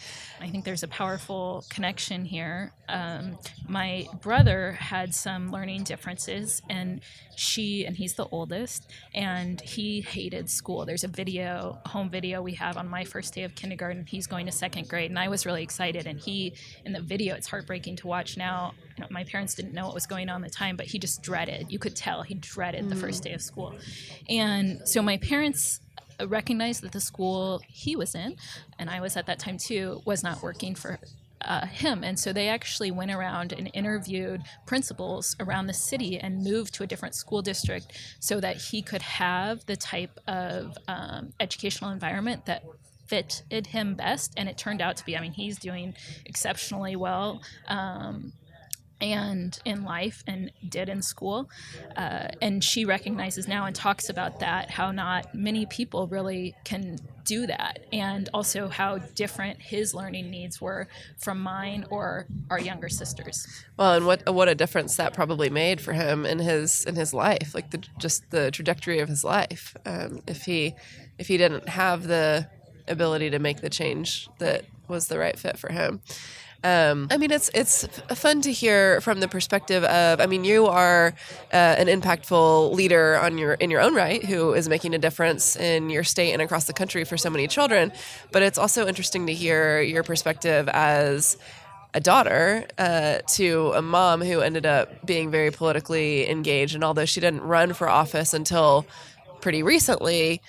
I 0.41 0.49
think 0.49 0.63
there's 0.63 0.83
a 0.83 0.87
powerful 0.87 1.65
connection 1.69 2.25
here. 2.25 2.71
Um, 2.87 3.37
my 3.67 4.07
brother 4.21 4.71
had 4.73 5.13
some 5.13 5.51
learning 5.51 5.83
differences, 5.83 6.61
and 6.69 7.01
she 7.35 7.85
and 7.85 7.95
he's 7.95 8.13
the 8.13 8.25
oldest, 8.27 8.89
and 9.13 9.59
he 9.61 10.01
hated 10.01 10.49
school. 10.49 10.85
There's 10.85 11.03
a 11.03 11.07
video, 11.07 11.79
home 11.85 12.09
video 12.09 12.41
we 12.41 12.53
have 12.53 12.77
on 12.77 12.87
my 12.87 13.03
first 13.03 13.33
day 13.33 13.43
of 13.43 13.53
kindergarten. 13.55 14.05
He's 14.05 14.27
going 14.27 14.45
to 14.45 14.51
second 14.51 14.87
grade, 14.87 15.11
and 15.11 15.19
I 15.19 15.27
was 15.27 15.45
really 15.45 15.63
excited. 15.63 16.07
And 16.07 16.19
he, 16.19 16.53
in 16.85 16.93
the 16.93 17.01
video, 17.01 17.35
it's 17.35 17.47
heartbreaking 17.47 17.97
to 17.97 18.07
watch 18.07 18.37
now. 18.37 18.73
You 18.97 19.03
know, 19.03 19.07
my 19.11 19.25
parents 19.25 19.55
didn't 19.55 19.73
know 19.73 19.85
what 19.85 19.93
was 19.93 20.07
going 20.07 20.29
on 20.29 20.43
at 20.43 20.51
the 20.51 20.55
time, 20.55 20.75
but 20.77 20.85
he 20.85 20.99
just 20.99 21.21
dreaded. 21.21 21.71
You 21.71 21.79
could 21.79 21.95
tell 21.95 22.23
he 22.23 22.35
dreaded 22.35 22.85
mm. 22.85 22.89
the 22.89 22.95
first 22.95 23.23
day 23.23 23.33
of 23.33 23.41
school, 23.41 23.75
and 24.29 24.81
so 24.85 25.01
my 25.01 25.17
parents 25.17 25.81
recognized 26.27 26.83
that 26.83 26.91
the 26.91 26.99
school 26.99 27.61
he 27.67 27.95
was 27.95 28.15
in, 28.15 28.35
and 28.77 28.89
I 28.89 29.01
was 29.01 29.15
at 29.17 29.25
that 29.27 29.39
time 29.39 29.57
too, 29.57 30.01
was 30.05 30.23
not 30.23 30.41
working 30.41 30.75
for 30.75 30.99
uh, 31.41 31.65
him. 31.65 32.03
And 32.03 32.19
so 32.19 32.33
they 32.33 32.49
actually 32.49 32.91
went 32.91 33.11
around 33.11 33.53
and 33.53 33.69
interviewed 33.73 34.41
principals 34.65 35.35
around 35.39 35.67
the 35.67 35.73
city 35.73 36.19
and 36.19 36.43
moved 36.43 36.73
to 36.75 36.83
a 36.83 36.87
different 36.87 37.15
school 37.15 37.41
district 37.41 37.97
so 38.19 38.39
that 38.39 38.57
he 38.57 38.81
could 38.81 39.01
have 39.01 39.65
the 39.65 39.77
type 39.77 40.19
of 40.27 40.77
um, 40.87 41.33
educational 41.39 41.91
environment 41.91 42.45
that 42.45 42.63
fitted 43.07 43.67
him 43.67 43.95
best. 43.95 44.33
And 44.37 44.49
it 44.49 44.57
turned 44.57 44.81
out 44.81 44.97
to 44.97 45.05
be, 45.05 45.17
I 45.17 45.21
mean, 45.21 45.31
he's 45.31 45.57
doing 45.57 45.95
exceptionally 46.25 46.95
well. 46.95 47.41
Um, 47.67 48.33
and 49.01 49.59
in 49.65 49.83
life 49.83 50.23
and 50.27 50.51
did 50.67 50.89
in 50.89 51.01
school. 51.01 51.49
Uh, 51.95 52.27
and 52.41 52.63
she 52.63 52.85
recognizes 52.85 53.47
now 53.47 53.65
and 53.65 53.75
talks 53.75 54.09
about 54.09 54.39
that 54.39 54.69
how 54.69 54.91
not 54.91 55.33
many 55.33 55.65
people 55.65 56.07
really 56.07 56.55
can 56.63 56.97
do 57.25 57.45
that, 57.45 57.85
and 57.93 58.27
also 58.33 58.67
how 58.67 58.97
different 58.97 59.61
his 59.61 59.93
learning 59.93 60.31
needs 60.31 60.59
were 60.59 60.87
from 61.19 61.39
mine 61.39 61.85
or 61.89 62.25
our 62.49 62.59
younger 62.59 62.89
sisters. 62.89 63.45
Well, 63.77 63.93
and 63.93 64.05
what 64.05 64.33
what 64.33 64.49
a 64.49 64.55
difference 64.55 64.95
that 64.95 65.13
probably 65.13 65.49
made 65.49 65.79
for 65.79 65.93
him 65.93 66.25
in 66.25 66.39
his 66.39 66.85
in 66.85 66.95
his 66.95 67.13
life, 67.13 67.53
like 67.53 67.71
the 67.71 67.83
just 67.99 68.29
the 68.31 68.51
trajectory 68.51 68.99
of 68.99 69.09
his 69.09 69.23
life. 69.23 69.75
Um, 69.85 70.21
if 70.27 70.43
he 70.43 70.73
if 71.17 71.27
he 71.27 71.37
didn't 71.37 71.69
have 71.69 72.07
the 72.07 72.49
ability 72.87 73.29
to 73.29 73.39
make 73.39 73.61
the 73.61 73.69
change 73.69 74.27
that 74.39 74.65
was 74.87 75.07
the 75.07 75.19
right 75.19 75.37
fit 75.37 75.57
for 75.57 75.71
him. 75.71 76.01
Um, 76.63 77.07
I 77.09 77.17
mean, 77.17 77.31
it's 77.31 77.49
it's 77.53 77.87
fun 78.15 78.41
to 78.41 78.51
hear 78.51 78.99
from 79.01 79.21
the 79.21 79.27
perspective 79.27 79.83
of. 79.85 80.19
I 80.19 80.25
mean, 80.25 80.43
you 80.43 80.65
are 80.67 81.13
uh, 81.53 81.55
an 81.55 81.87
impactful 81.87 82.73
leader 82.73 83.17
on 83.17 83.37
your 83.37 83.53
in 83.53 83.71
your 83.71 83.79
own 83.79 83.95
right, 83.95 84.23
who 84.25 84.53
is 84.53 84.67
making 84.67 84.93
a 84.93 84.97
difference 84.97 85.55
in 85.55 85.89
your 85.89 86.03
state 86.03 86.33
and 86.33 86.41
across 86.41 86.65
the 86.65 86.73
country 86.73 87.05
for 87.05 87.17
so 87.17 87.29
many 87.29 87.47
children. 87.47 87.93
But 88.31 88.43
it's 88.43 88.57
also 88.57 88.87
interesting 88.87 89.27
to 89.27 89.33
hear 89.33 89.81
your 89.81 90.03
perspective 90.03 90.67
as 90.69 91.37
a 91.93 92.01
daughter 92.01 92.67
uh, 92.77 93.19
to 93.27 93.71
a 93.75 93.81
mom 93.81 94.21
who 94.21 94.41
ended 94.41 94.65
up 94.65 95.05
being 95.05 95.31
very 95.31 95.51
politically 95.51 96.29
engaged, 96.29 96.75
and 96.75 96.83
although 96.83 97.05
she 97.05 97.21
didn't 97.21 97.41
run 97.41 97.73
for 97.73 97.87
office 97.87 98.33
until 98.33 98.85
pretty 99.39 99.63
recently, 99.63 100.41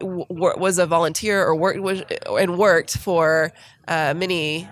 was 0.00 0.78
a 0.78 0.86
volunteer 0.86 1.44
or 1.44 1.54
worked 1.54 2.12
and 2.26 2.56
worked 2.56 2.96
for 2.96 3.52
uh, 3.88 4.14
many 4.16 4.68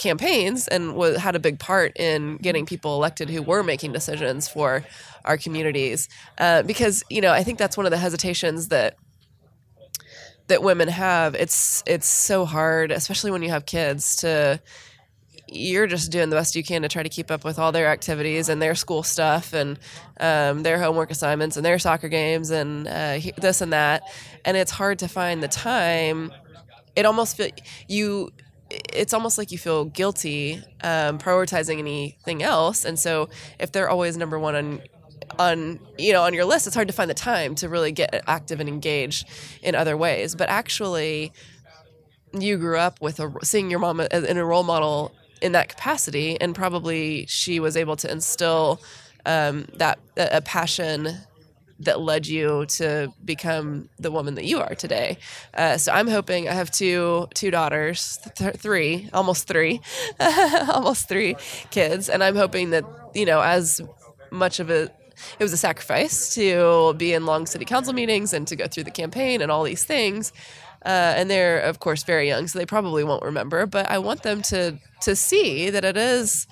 campaigns 0.00 0.66
and 0.66 0.88
w- 0.88 1.16
had 1.16 1.36
a 1.36 1.38
big 1.38 1.60
part 1.60 1.96
in 1.96 2.36
getting 2.38 2.66
people 2.66 2.96
elected 2.96 3.30
who 3.30 3.42
were 3.42 3.62
making 3.62 3.92
decisions 3.92 4.48
for 4.48 4.84
our 5.24 5.36
communities. 5.36 6.08
Uh, 6.38 6.62
because 6.62 7.04
you 7.08 7.20
know, 7.20 7.32
I 7.32 7.44
think 7.44 7.58
that's 7.58 7.76
one 7.76 7.86
of 7.86 7.92
the 7.92 7.98
hesitations 7.98 8.68
that 8.68 8.96
that 10.48 10.62
women 10.62 10.88
have. 10.88 11.34
It's 11.34 11.84
it's 11.86 12.06
so 12.06 12.44
hard, 12.44 12.90
especially 12.90 13.30
when 13.30 13.42
you 13.42 13.50
have 13.50 13.66
kids, 13.66 14.16
to 14.16 14.60
you're 15.52 15.86
just 15.86 16.12
doing 16.12 16.30
the 16.30 16.36
best 16.36 16.54
you 16.54 16.62
can 16.62 16.82
to 16.82 16.88
try 16.88 17.02
to 17.02 17.08
keep 17.08 17.30
up 17.30 17.44
with 17.44 17.58
all 17.58 17.72
their 17.72 17.88
activities 17.88 18.48
and 18.48 18.62
their 18.62 18.74
school 18.74 19.02
stuff 19.02 19.52
and 19.52 19.78
um, 20.20 20.62
their 20.62 20.78
homework 20.78 21.10
assignments 21.10 21.56
and 21.56 21.66
their 21.66 21.78
soccer 21.78 22.08
games 22.08 22.50
and 22.50 22.86
uh, 22.86 23.18
this 23.36 23.60
and 23.60 23.72
that. 23.72 24.02
And 24.44 24.56
it's 24.56 24.70
hard 24.70 25.00
to 25.00 25.08
find 25.08 25.42
the 25.42 25.48
time. 25.48 26.32
It 26.94 27.04
almost 27.04 27.36
feel 27.36 27.48
you 27.88 28.30
it's 28.70 29.12
almost 29.12 29.38
like 29.38 29.50
you 29.50 29.58
feel 29.58 29.84
guilty 29.84 30.62
um, 30.82 31.18
prioritizing 31.18 31.78
anything 31.78 32.42
else. 32.42 32.84
And 32.84 32.98
so 32.98 33.28
if 33.58 33.72
they're 33.72 33.90
always 33.90 34.16
number 34.16 34.38
one 34.38 34.54
on 34.54 34.82
on 35.38 35.78
you 35.96 36.12
know 36.12 36.22
on 36.22 36.34
your 36.34 36.44
list 36.44 36.66
it's 36.66 36.74
hard 36.74 36.88
to 36.88 36.94
find 36.94 37.08
the 37.08 37.14
time 37.14 37.54
to 37.54 37.68
really 37.68 37.92
get 37.92 38.24
active 38.26 38.58
and 38.58 38.68
engaged 38.68 39.28
in 39.62 39.74
other 39.74 39.96
ways. 39.96 40.34
But 40.34 40.48
actually 40.48 41.32
you 42.32 42.58
grew 42.58 42.78
up 42.78 43.00
with 43.00 43.20
a, 43.20 43.32
seeing 43.42 43.70
your 43.70 43.80
mom 43.80 44.00
in 44.00 44.36
a 44.36 44.44
role 44.44 44.62
model 44.62 45.12
in 45.40 45.52
that 45.52 45.68
capacity 45.68 46.40
and 46.40 46.54
probably 46.54 47.26
she 47.26 47.60
was 47.60 47.76
able 47.76 47.96
to 47.96 48.10
instill 48.10 48.80
um, 49.26 49.66
that 49.74 49.98
a 50.16 50.40
passion 50.40 51.18
that 51.80 52.00
led 52.00 52.26
you 52.26 52.66
to 52.66 53.12
become 53.24 53.88
the 53.98 54.10
woman 54.10 54.34
that 54.34 54.44
you 54.44 54.60
are 54.60 54.74
today. 54.74 55.18
Uh, 55.54 55.78
so 55.78 55.92
I'm 55.92 56.08
hoping 56.08 56.48
I 56.48 56.52
have 56.52 56.70
two 56.70 57.28
two 57.34 57.50
daughters, 57.50 58.18
th- 58.36 58.56
three, 58.56 59.08
almost 59.12 59.48
three, 59.48 59.80
almost 60.20 61.08
three 61.08 61.36
kids, 61.70 62.08
and 62.08 62.22
I'm 62.22 62.36
hoping 62.36 62.70
that 62.70 62.84
you 63.14 63.24
know 63.24 63.40
as 63.40 63.80
much 64.30 64.60
of 64.60 64.70
a 64.70 64.90
it 65.38 65.42
was 65.42 65.52
a 65.52 65.56
sacrifice 65.56 66.34
to 66.34 66.94
be 66.94 67.12
in 67.12 67.26
long 67.26 67.46
city 67.46 67.64
council 67.64 67.92
meetings 67.92 68.32
and 68.32 68.46
to 68.48 68.56
go 68.56 68.66
through 68.66 68.84
the 68.84 68.90
campaign 68.90 69.42
and 69.42 69.50
all 69.50 69.64
these 69.64 69.84
things. 69.84 70.32
Uh, 70.84 71.12
and 71.16 71.30
they're 71.30 71.60
of 71.60 71.78
course 71.78 72.04
very 72.04 72.26
young, 72.26 72.46
so 72.46 72.58
they 72.58 72.64
probably 72.64 73.04
won't 73.04 73.22
remember. 73.22 73.66
But 73.66 73.90
I 73.90 73.98
want 73.98 74.22
them 74.22 74.42
to 74.42 74.78
to 75.02 75.16
see 75.16 75.70
that 75.70 75.84
it 75.84 75.96
is 75.96 76.46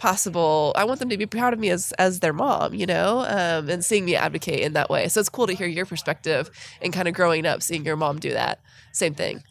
possible 0.00 0.72
i 0.76 0.82
want 0.82 0.98
them 0.98 1.10
to 1.10 1.18
be 1.18 1.26
proud 1.26 1.52
of 1.52 1.58
me 1.58 1.68
as 1.68 1.92
as 1.98 2.20
their 2.20 2.32
mom 2.32 2.72
you 2.72 2.86
know 2.86 3.20
um, 3.28 3.68
and 3.68 3.84
seeing 3.84 4.06
me 4.06 4.16
advocate 4.16 4.60
in 4.60 4.72
that 4.72 4.88
way 4.88 5.06
so 5.08 5.20
it's 5.20 5.28
cool 5.28 5.46
to 5.46 5.52
hear 5.52 5.66
your 5.66 5.84
perspective 5.84 6.50
and 6.80 6.94
kind 6.94 7.06
of 7.06 7.12
growing 7.12 7.44
up 7.44 7.62
seeing 7.62 7.84
your 7.84 7.96
mom 7.96 8.18
do 8.18 8.32
that 8.32 8.60
same 8.92 9.14
thing 9.14 9.42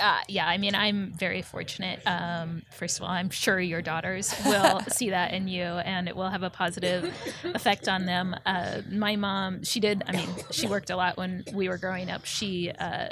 uh, 0.00 0.20
yeah, 0.26 0.46
I 0.46 0.56
mean, 0.56 0.74
I'm 0.74 1.12
very 1.12 1.42
fortunate. 1.42 2.00
Um, 2.06 2.62
first 2.72 2.98
of 2.98 3.04
all, 3.04 3.10
I'm 3.10 3.28
sure 3.28 3.60
your 3.60 3.82
daughters 3.82 4.34
will 4.46 4.80
see 4.88 5.10
that 5.10 5.34
in 5.34 5.48
you 5.48 5.64
and 5.64 6.08
it 6.08 6.16
will 6.16 6.30
have 6.30 6.42
a 6.42 6.48
positive 6.48 7.14
effect 7.44 7.88
on 7.88 8.06
them. 8.06 8.34
Uh, 8.46 8.80
my 8.90 9.16
mom, 9.16 9.64
she 9.64 9.80
did, 9.80 10.02
I 10.06 10.12
mean, 10.12 10.28
she 10.50 10.66
worked 10.66 10.88
a 10.88 10.96
lot 10.96 11.18
when 11.18 11.44
we 11.52 11.68
were 11.68 11.76
growing 11.76 12.10
up. 12.10 12.24
She 12.24 12.70
uh, 12.70 13.10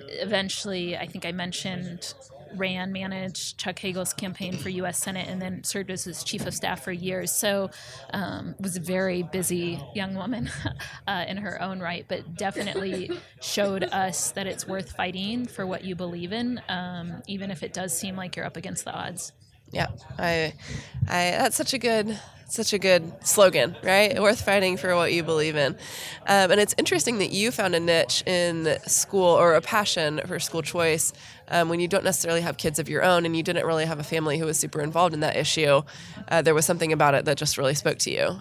eventually, 0.00 0.96
I 0.96 1.06
think 1.06 1.24
I 1.24 1.30
mentioned 1.30 2.12
ran, 2.56 2.92
managed 2.92 3.58
Chuck 3.58 3.78
Hagel's 3.78 4.12
campaign 4.12 4.56
for 4.56 4.68
U.S. 4.68 4.98
Senate, 4.98 5.28
and 5.28 5.40
then 5.40 5.64
served 5.64 5.90
as 5.90 6.04
his 6.04 6.24
chief 6.24 6.46
of 6.46 6.54
staff 6.54 6.82
for 6.84 6.92
years. 6.92 7.32
So, 7.32 7.70
um, 8.12 8.54
was 8.58 8.76
a 8.76 8.80
very 8.80 9.22
busy 9.22 9.80
young 9.94 10.14
woman 10.14 10.50
uh, 11.06 11.24
in 11.28 11.36
her 11.38 11.60
own 11.60 11.80
right, 11.80 12.04
but 12.08 12.36
definitely 12.36 13.10
showed 13.40 13.84
us 13.84 14.32
that 14.32 14.46
it's 14.46 14.66
worth 14.66 14.92
fighting 14.92 15.46
for 15.46 15.66
what 15.66 15.84
you 15.84 15.94
believe 15.94 16.32
in, 16.32 16.60
um, 16.68 17.22
even 17.26 17.50
if 17.50 17.62
it 17.62 17.72
does 17.72 17.96
seem 17.96 18.16
like 18.16 18.36
you're 18.36 18.46
up 18.46 18.56
against 18.56 18.84
the 18.84 18.94
odds. 18.94 19.32
Yeah, 19.72 19.88
I, 20.18 20.54
I 21.08 21.30
that's 21.32 21.56
such 21.56 21.74
a 21.74 21.78
good 21.78 22.18
such 22.48 22.72
a 22.72 22.78
good 22.78 23.12
slogan, 23.26 23.76
right? 23.82 24.20
Worth 24.20 24.42
fighting 24.42 24.76
for 24.76 24.94
what 24.94 25.12
you 25.12 25.22
believe 25.22 25.56
in. 25.56 25.72
Um, 26.26 26.52
and 26.52 26.60
it's 26.60 26.74
interesting 26.78 27.18
that 27.18 27.32
you 27.32 27.50
found 27.50 27.74
a 27.74 27.80
niche 27.80 28.22
in 28.26 28.78
school 28.86 29.26
or 29.26 29.54
a 29.54 29.60
passion 29.60 30.20
for 30.26 30.38
school 30.38 30.62
choice 30.62 31.12
um, 31.48 31.68
when 31.68 31.80
you 31.80 31.88
don't 31.88 32.04
necessarily 32.04 32.40
have 32.40 32.56
kids 32.56 32.78
of 32.78 32.88
your 32.88 33.02
own 33.02 33.26
and 33.26 33.36
you 33.36 33.42
didn't 33.42 33.66
really 33.66 33.86
have 33.86 33.98
a 33.98 34.04
family 34.04 34.38
who 34.38 34.46
was 34.46 34.58
super 34.58 34.80
involved 34.80 35.14
in 35.14 35.20
that 35.20 35.36
issue, 35.36 35.82
uh, 36.28 36.42
there 36.42 36.54
was 36.54 36.66
something 36.66 36.92
about 36.92 37.14
it 37.14 37.24
that 37.24 37.36
just 37.36 37.58
really 37.58 37.74
spoke 37.74 37.98
to 37.98 38.10
you. 38.10 38.40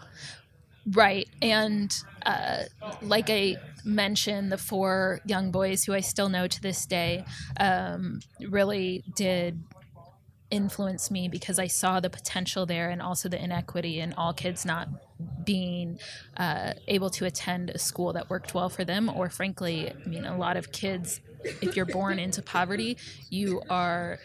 Right. 0.92 1.28
And 1.42 1.92
uh, 2.26 2.64
like 3.02 3.30
I 3.30 3.58
mentioned, 3.84 4.52
the 4.52 4.58
four 4.58 5.20
young 5.26 5.52
boys 5.52 5.84
who 5.84 5.94
I 5.94 6.02
still 6.02 6.30
know 6.30 6.48
to 6.48 6.62
this 6.62 6.86
day 6.86 7.26
um, 7.60 8.20
really 8.40 9.04
did 9.16 9.64
influence 10.52 11.10
me 11.10 11.28
because 11.28 11.58
I 11.58 11.68
saw 11.68 12.00
the 12.00 12.10
potential 12.10 12.66
there 12.66 12.90
and 12.90 13.02
also 13.02 13.30
the 13.30 13.44
inequity 13.44 14.00
in 14.00 14.14
all 14.14 14.34
kids 14.34 14.64
not 14.64 14.90
being 15.44 16.00
uh, 16.38 16.74
able 16.88 17.10
to 17.12 17.26
attend 17.26 17.72
a 17.72 17.80
school 17.80 18.14
that 18.14 18.30
worked 18.30 18.54
well 18.54 18.70
for 18.70 18.84
them, 18.84 19.10
or 19.10 19.30
frankly, 19.30 19.92
I 19.92 20.08
mean, 20.08 20.26
a 20.26 20.38
lot 20.38 20.58
of 20.58 20.72
kids 20.72 21.22
if 21.62 21.76
you're 21.76 21.86
born 21.86 22.20
into 22.20 22.42
poverty, 22.42 22.98
you 23.30 23.62
are 23.70 24.20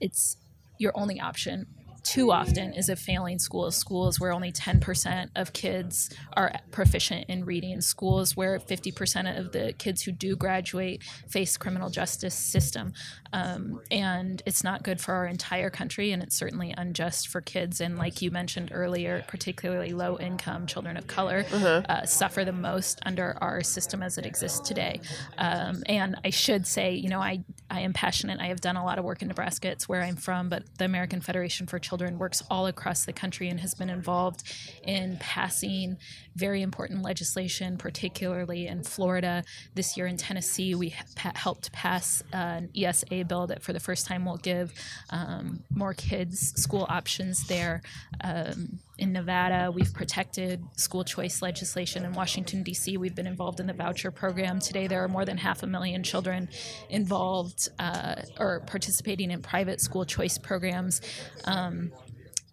it's 0.00 0.36
your 0.78 0.92
only 0.96 1.20
option 1.20 1.66
too 2.02 2.32
often 2.32 2.72
is 2.74 2.88
a 2.88 2.96
failing 2.96 3.38
schools, 3.38 3.76
schools 3.76 4.18
where 4.18 4.32
only 4.32 4.52
10% 4.52 5.28
of 5.36 5.52
kids 5.52 6.10
are 6.36 6.52
proficient 6.70 7.26
in 7.28 7.44
reading, 7.44 7.80
schools 7.80 8.36
where 8.36 8.58
50% 8.58 9.38
of 9.38 9.52
the 9.52 9.72
kids 9.78 10.02
who 10.02 10.12
do 10.12 10.36
graduate 10.36 11.02
face 11.28 11.56
criminal 11.56 11.90
justice 11.90 12.34
system. 12.34 12.92
Um, 13.32 13.80
and 13.90 14.42
it's 14.44 14.62
not 14.62 14.82
good 14.82 15.00
for 15.00 15.14
our 15.14 15.26
entire 15.26 15.70
country, 15.70 16.12
and 16.12 16.22
it's 16.22 16.36
certainly 16.36 16.74
unjust 16.76 17.28
for 17.28 17.40
kids. 17.40 17.80
And 17.80 17.96
like 17.96 18.20
you 18.20 18.30
mentioned 18.30 18.70
earlier, 18.74 19.24
particularly 19.28 19.92
low 19.92 20.18
income 20.18 20.66
children 20.66 20.96
of 20.96 21.06
color 21.06 21.46
uh-huh. 21.52 21.82
uh, 21.88 22.04
suffer 22.04 22.44
the 22.44 22.52
most 22.52 23.00
under 23.06 23.38
our 23.40 23.62
system 23.62 24.02
as 24.02 24.18
it 24.18 24.26
exists 24.26 24.60
today. 24.60 25.00
Um, 25.38 25.82
and 25.86 26.16
I 26.24 26.30
should 26.30 26.66
say, 26.66 26.94
you 26.94 27.08
know, 27.08 27.20
I, 27.20 27.44
I 27.70 27.80
am 27.80 27.92
passionate. 27.92 28.40
I 28.40 28.46
have 28.46 28.60
done 28.60 28.76
a 28.76 28.84
lot 28.84 28.98
of 28.98 29.04
work 29.04 29.22
in 29.22 29.28
Nebraska. 29.28 29.70
It's 29.70 29.88
where 29.88 30.02
I'm 30.02 30.16
from, 30.16 30.48
but 30.48 30.64
the 30.78 30.84
American 30.84 31.20
Federation 31.20 31.66
for 31.66 31.78
Children 31.78 31.91
works 32.00 32.42
all 32.50 32.66
across 32.66 33.04
the 33.04 33.12
country 33.12 33.48
and 33.48 33.60
has 33.60 33.74
been 33.74 33.90
involved 33.90 34.42
in 34.82 35.16
passing 35.18 35.98
very 36.34 36.62
important 36.62 37.02
legislation, 37.02 37.76
particularly 37.76 38.66
in 38.66 38.82
Florida. 38.82 39.44
This 39.74 39.96
year 39.96 40.06
in 40.06 40.16
Tennessee, 40.16 40.74
we 40.74 40.90
ha- 40.90 41.32
helped 41.34 41.72
pass 41.72 42.22
an 42.32 42.70
ESA 42.76 43.24
bill 43.26 43.46
that 43.48 43.62
for 43.62 43.72
the 43.72 43.80
first 43.80 44.06
time 44.06 44.24
will 44.24 44.38
give 44.38 44.72
um, 45.10 45.62
more 45.70 45.94
kids 45.94 46.52
school 46.60 46.86
options 46.88 47.46
there. 47.46 47.82
Um, 48.22 48.78
in 49.02 49.12
Nevada, 49.12 49.68
we've 49.74 49.92
protected 49.92 50.64
school 50.76 51.02
choice 51.02 51.42
legislation. 51.42 52.04
In 52.04 52.12
Washington, 52.12 52.62
D.C., 52.62 52.96
we've 52.96 53.16
been 53.16 53.26
involved 53.26 53.58
in 53.58 53.66
the 53.66 53.72
voucher 53.72 54.12
program. 54.12 54.60
Today, 54.60 54.86
there 54.86 55.02
are 55.02 55.08
more 55.08 55.24
than 55.24 55.36
half 55.36 55.64
a 55.64 55.66
million 55.66 56.04
children 56.04 56.48
involved 56.88 57.68
uh, 57.80 58.22
or 58.38 58.60
participating 58.60 59.32
in 59.32 59.42
private 59.42 59.80
school 59.80 60.04
choice 60.04 60.38
programs. 60.38 61.00
Um, 61.46 61.90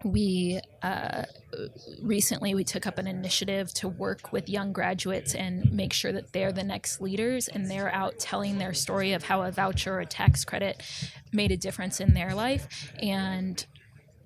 we 0.03 0.59
uh, 0.81 1.25
recently 2.01 2.55
we 2.55 2.63
took 2.63 2.87
up 2.87 2.97
an 2.97 3.05
initiative 3.05 3.71
to 3.75 3.87
work 3.87 4.31
with 4.31 4.49
young 4.49 4.71
graduates 4.71 5.35
and 5.35 5.71
make 5.71 5.93
sure 5.93 6.13
that 6.13 6.31
they're 6.31 6.53
the 6.53 6.63
next 6.63 6.99
leaders 6.99 7.47
and 7.47 7.69
they're 7.69 7.93
out 7.93 8.17
telling 8.17 8.57
their 8.57 8.73
story 8.73 9.11
of 9.11 9.23
how 9.23 9.43
a 9.43 9.51
voucher 9.51 9.95
or 9.95 9.99
a 9.99 10.05
tax 10.05 10.45
credit 10.45 10.81
made 11.31 11.51
a 11.51 11.57
difference 11.57 11.99
in 11.99 12.13
their 12.13 12.33
life 12.33 12.93
and 13.01 13.67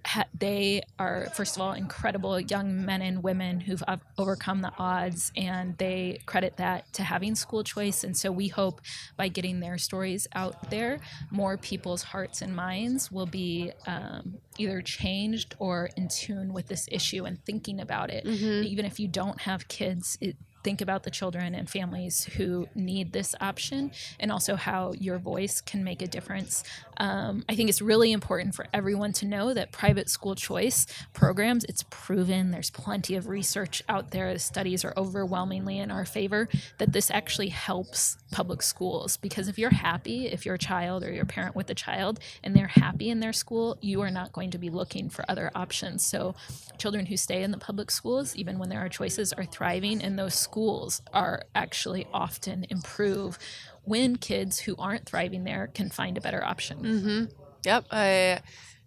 ha- 0.05 0.25
they 0.37 0.81
are 0.99 1.27
first 1.33 1.55
of 1.55 1.61
all 1.61 1.73
incredible 1.73 2.39
young 2.39 2.85
men 2.85 3.01
and 3.01 3.23
women 3.23 3.59
who've 3.59 3.83
overcome 4.17 4.61
the 4.61 4.71
odds 4.77 5.31
and 5.35 5.77
they 5.77 6.19
credit 6.25 6.57
that 6.57 6.91
to 6.93 7.03
having 7.03 7.35
school 7.35 7.63
choice 7.63 8.03
and 8.03 8.17
so 8.17 8.31
we 8.31 8.47
hope 8.47 8.81
by 9.17 9.27
getting 9.27 9.59
their 9.59 9.77
stories 9.77 10.27
out 10.35 10.69
there 10.69 10.99
more 11.31 11.57
people's 11.57 12.03
hearts 12.03 12.41
and 12.41 12.55
minds 12.55 13.11
will 13.11 13.25
be 13.25 13.71
um, 13.87 14.35
either 14.57 14.81
changed 14.81 15.55
or 15.59 15.89
in 15.95 16.07
tune 16.07 16.53
with 16.53 16.67
this 16.67 16.87
issue 16.91 17.25
and 17.25 17.43
thinking 17.45 17.79
about 17.79 18.09
it 18.09 18.25
mm-hmm. 18.25 18.63
even 18.65 18.85
if 18.85 18.99
you 18.99 19.07
don't 19.07 19.41
have 19.41 19.67
kids 19.67 20.17
it, 20.21 20.35
think 20.63 20.81
about 20.81 21.03
the 21.03 21.11
children 21.11 21.53
and 21.53 21.69
families 21.69 22.23
who 22.23 22.67
need 22.73 23.11
this 23.11 23.35
option 23.41 23.91
and 24.19 24.31
also 24.31 24.55
how 24.55 24.93
your 24.93 25.17
voice 25.17 25.61
can 25.61 25.83
make 25.83 26.01
a 26.01 26.07
difference. 26.07 26.63
Um, 26.97 27.43
I 27.49 27.55
think 27.55 27.69
it's 27.69 27.81
really 27.81 28.11
important 28.11 28.55
for 28.55 28.67
everyone 28.73 29.13
to 29.13 29.25
know 29.25 29.53
that 29.53 29.71
private 29.71 30.09
school 30.09 30.35
choice 30.35 30.85
programs, 31.13 31.63
it's 31.65 31.83
proven, 31.89 32.51
there's 32.51 32.69
plenty 32.69 33.15
of 33.15 33.27
research 33.27 33.81
out 33.89 34.11
there, 34.11 34.33
the 34.33 34.39
studies 34.39 34.85
are 34.85 34.93
overwhelmingly 34.95 35.79
in 35.79 35.91
our 35.91 36.05
favor, 36.05 36.47
that 36.77 36.93
this 36.93 37.11
actually 37.11 37.49
helps 37.49 38.17
public 38.31 38.61
schools. 38.61 39.17
Because 39.17 39.47
if 39.47 39.57
you're 39.59 39.69
happy, 39.69 40.27
if 40.27 40.45
you're 40.45 40.55
a 40.55 40.59
child 40.59 41.03
or 41.03 41.11
you're 41.11 41.25
parent 41.25 41.55
with 41.55 41.69
a 41.69 41.75
child 41.75 42.19
and 42.43 42.55
they're 42.55 42.67
happy 42.67 43.09
in 43.09 43.19
their 43.19 43.33
school, 43.33 43.77
you 43.81 44.01
are 44.01 44.11
not 44.11 44.31
going 44.31 44.51
to 44.51 44.57
be 44.57 44.69
looking 44.69 45.09
for 45.09 45.25
other 45.27 45.51
options. 45.55 46.03
So 46.03 46.35
children 46.77 47.07
who 47.07 47.17
stay 47.17 47.43
in 47.43 47.51
the 47.51 47.57
public 47.57 47.91
schools, 47.91 48.35
even 48.35 48.59
when 48.59 48.69
there 48.69 48.79
are 48.79 48.89
choices, 48.89 49.33
are 49.33 49.45
thriving 49.45 49.99
in 49.99 50.15
those 50.15 50.35
schools 50.35 50.52
schools 50.53 51.01
are 51.11 51.41
actually 51.55 52.05
often 52.13 52.63
improve 52.69 53.39
when 53.85 54.15
kids 54.15 54.59
who 54.59 54.75
aren't 54.77 55.03
thriving 55.03 55.45
there 55.45 55.71
can 55.73 55.89
find 55.89 56.15
a 56.15 56.21
better 56.21 56.43
option. 56.43 56.77
Mm-hmm. 56.77 57.23
Yep, 57.65 57.85
I, 57.89 58.39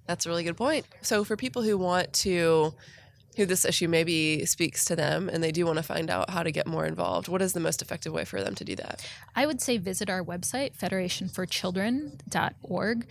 that's 0.06 0.26
a 0.26 0.28
really 0.28 0.44
good 0.44 0.56
point. 0.56 0.86
So 1.02 1.24
for 1.24 1.36
people 1.36 1.62
who 1.62 1.76
want 1.76 2.12
to 2.24 2.72
who 3.36 3.46
this 3.46 3.64
issue 3.64 3.88
maybe 3.88 4.46
speaks 4.46 4.84
to 4.84 4.94
them 4.94 5.28
and 5.28 5.42
they 5.42 5.50
do 5.50 5.66
want 5.66 5.78
to 5.78 5.82
find 5.82 6.08
out 6.08 6.30
how 6.30 6.44
to 6.44 6.52
get 6.52 6.68
more 6.68 6.86
involved, 6.86 7.26
what 7.26 7.42
is 7.42 7.52
the 7.52 7.58
most 7.58 7.82
effective 7.82 8.12
way 8.12 8.24
for 8.24 8.40
them 8.40 8.54
to 8.54 8.64
do 8.64 8.76
that? 8.76 9.04
I 9.34 9.44
would 9.44 9.60
say 9.60 9.76
visit 9.76 10.08
our 10.08 10.22
website, 10.22 10.78
federationforchildren.org, 10.78 13.06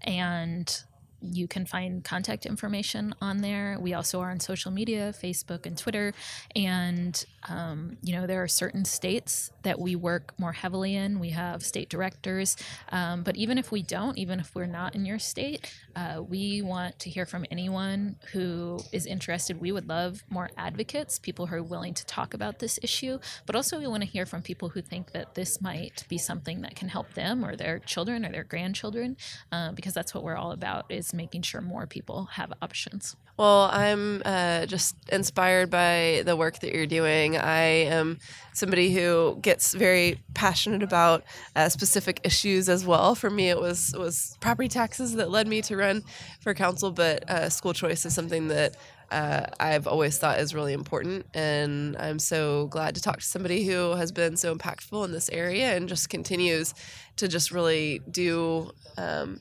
and 0.00 0.82
you 1.22 1.46
can 1.46 1.66
find 1.66 2.02
contact 2.02 2.46
information 2.46 3.14
on 3.20 3.38
there. 3.38 3.78
We 3.80 3.94
also 3.94 4.20
are 4.20 4.30
on 4.30 4.40
social 4.40 4.70
media, 4.70 5.12
Facebook 5.12 5.66
and 5.66 5.76
Twitter. 5.76 6.14
And, 6.56 7.22
um, 7.48 7.96
you 8.02 8.12
know, 8.14 8.26
there 8.26 8.42
are 8.42 8.48
certain 8.48 8.84
states 8.84 9.50
that 9.62 9.78
we 9.78 9.96
work 9.96 10.34
more 10.38 10.52
heavily 10.52 10.96
in. 10.96 11.18
We 11.18 11.30
have 11.30 11.62
state 11.62 11.88
directors. 11.88 12.56
Um, 12.90 13.22
but 13.22 13.36
even 13.36 13.58
if 13.58 13.70
we 13.72 13.82
don't, 13.82 14.18
even 14.18 14.40
if 14.40 14.54
we're 14.54 14.66
not 14.66 14.94
in 14.94 15.04
your 15.04 15.18
state, 15.18 15.72
uh, 15.96 16.22
we 16.26 16.62
want 16.62 16.98
to 17.00 17.10
hear 17.10 17.26
from 17.26 17.44
anyone 17.50 18.16
who 18.32 18.78
is 18.92 19.06
interested. 19.06 19.60
We 19.60 19.72
would 19.72 19.88
love 19.88 20.22
more 20.28 20.50
advocates, 20.56 21.18
people 21.18 21.46
who 21.46 21.56
are 21.56 21.62
willing 21.62 21.94
to 21.94 22.06
talk 22.06 22.34
about 22.34 22.58
this 22.58 22.78
issue. 22.82 23.18
But 23.46 23.56
also, 23.56 23.78
we 23.78 23.86
want 23.86 24.02
to 24.02 24.08
hear 24.08 24.26
from 24.26 24.42
people 24.42 24.68
who 24.68 24.80
think 24.80 25.12
that 25.12 25.34
this 25.34 25.60
might 25.60 26.04
be 26.08 26.18
something 26.18 26.62
that 26.62 26.76
can 26.76 26.88
help 26.88 27.14
them 27.14 27.44
or 27.44 27.56
their 27.56 27.78
children 27.78 28.24
or 28.24 28.30
their 28.30 28.44
grandchildren, 28.44 29.16
uh, 29.52 29.72
because 29.72 29.94
that's 29.94 30.14
what 30.14 30.24
we're 30.24 30.36
all 30.36 30.52
about 30.52 30.86
is 30.90 31.12
making 31.12 31.42
sure 31.42 31.60
more 31.60 31.86
people 31.86 32.26
have 32.32 32.52
options. 32.62 33.16
Well, 33.36 33.70
I'm 33.72 34.20
uh, 34.24 34.66
just 34.66 34.96
inspired 35.10 35.70
by 35.70 36.22
the 36.26 36.36
work 36.36 36.58
that 36.58 36.74
you're 36.74 36.84
doing. 36.86 37.29
I 37.36 37.62
am 37.88 38.18
somebody 38.52 38.92
who 38.92 39.38
gets 39.40 39.74
very 39.74 40.20
passionate 40.34 40.82
about 40.82 41.24
uh, 41.56 41.68
specific 41.68 42.20
issues 42.24 42.68
as 42.68 42.84
well. 42.84 43.14
For 43.14 43.30
me, 43.30 43.48
it 43.48 43.60
was 43.60 43.94
was 43.96 44.36
property 44.40 44.68
taxes 44.68 45.14
that 45.14 45.30
led 45.30 45.46
me 45.46 45.62
to 45.62 45.76
run 45.76 46.02
for 46.40 46.54
council, 46.54 46.90
but 46.90 47.28
uh, 47.28 47.48
school 47.48 47.72
choice 47.72 48.04
is 48.04 48.14
something 48.14 48.48
that 48.48 48.76
uh, 49.10 49.46
I've 49.58 49.86
always 49.86 50.18
thought 50.18 50.38
is 50.38 50.54
really 50.54 50.72
important. 50.72 51.26
And 51.34 51.96
I'm 51.96 52.18
so 52.18 52.66
glad 52.68 52.94
to 52.94 53.00
talk 53.00 53.18
to 53.18 53.24
somebody 53.24 53.64
who 53.64 53.92
has 53.92 54.12
been 54.12 54.36
so 54.36 54.54
impactful 54.54 55.04
in 55.04 55.12
this 55.12 55.28
area 55.30 55.76
and 55.76 55.88
just 55.88 56.08
continues 56.08 56.74
to 57.16 57.28
just 57.28 57.50
really 57.50 58.00
do 58.10 58.70
um, 58.96 59.40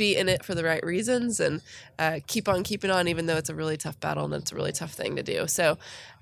be 0.00 0.16
in 0.16 0.30
it 0.30 0.42
for 0.42 0.54
the 0.54 0.64
right 0.64 0.82
reasons 0.82 1.40
and 1.40 1.60
uh, 1.98 2.20
keep 2.26 2.48
on 2.48 2.64
keeping 2.64 2.90
on, 2.90 3.06
even 3.06 3.26
though 3.26 3.36
it's 3.36 3.50
a 3.50 3.54
really 3.54 3.76
tough 3.76 4.00
battle 4.00 4.24
and 4.24 4.32
it's 4.34 4.50
a 4.50 4.54
really 4.54 4.72
tough 4.72 4.92
thing 4.92 5.16
to 5.16 5.22
do. 5.22 5.46
So, 5.46 5.76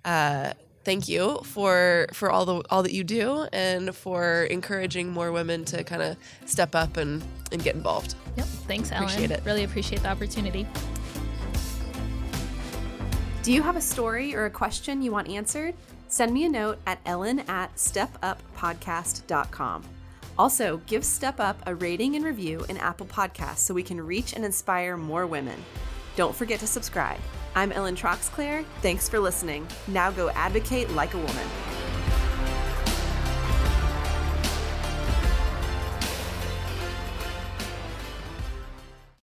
uh, 0.05 0.55
thank 0.85 1.09
you 1.09 1.41
for 1.45 2.09
for 2.13 2.31
all 2.31 2.45
the 2.45 2.63
all 2.71 2.83
that 2.83 2.93
you 2.93 3.05
do 3.05 3.47
and 3.53 3.95
for 3.95 4.43
encouraging 4.45 5.11
more 5.11 5.31
women 5.31 5.65
to 5.67 5.85
kind 5.85 6.03
of 6.03 6.17
step 6.45 6.75
up 6.75 6.97
and 6.97 7.23
and 7.53 7.63
get 7.63 7.77
involved. 7.77 8.17
Yep. 8.37 8.47
Thanks, 8.67 8.91
Ellen. 8.91 9.05
Appreciate 9.05 9.31
it. 9.31 9.43
Really 9.45 9.63
appreciate 9.65 10.03
the 10.03 10.09
opportunity. 10.09 10.67
Do 13.45 13.53
you 13.53 13.63
have 13.63 13.77
a 13.77 13.81
story 13.81 14.35
or 14.35 14.47
a 14.47 14.51
question 14.51 15.03
you 15.03 15.13
want 15.13 15.29
answered? 15.29 15.77
Send 16.09 16.35
me 16.35 16.47
a 16.47 16.49
note 16.49 16.79
at 16.87 16.99
ellen 17.07 17.45
at 17.49 17.77
stepuppodcast.com. 17.77 19.98
Also, 20.39 20.81
give 20.87 21.05
Step 21.05 21.41
Up 21.41 21.61
a 21.67 21.75
rating 21.75 22.15
and 22.15 22.25
review 22.25 22.65
in 22.69 22.77
Apple 22.77 23.07
Podcasts 23.07 23.59
so 23.59 23.75
we 23.75 23.83
can 23.83 24.01
reach 24.01 24.35
and 24.35 24.45
inspire 24.45 24.97
more 24.97 25.27
women. 25.27 25.65
Don't 26.15 26.35
forget 26.35 26.61
to 26.61 26.67
subscribe. 26.67 27.19
I'm 27.57 27.73
Ellen 27.73 27.97
Troxclair. 27.97 28.65
Thanks 28.81 29.09
for 29.09 29.19
listening. 29.19 29.67
Now 29.89 30.13
go 30.13 30.31
advocate 30.31 30.91
like 30.93 31.15
a 31.15 31.19
woman. 31.19 31.68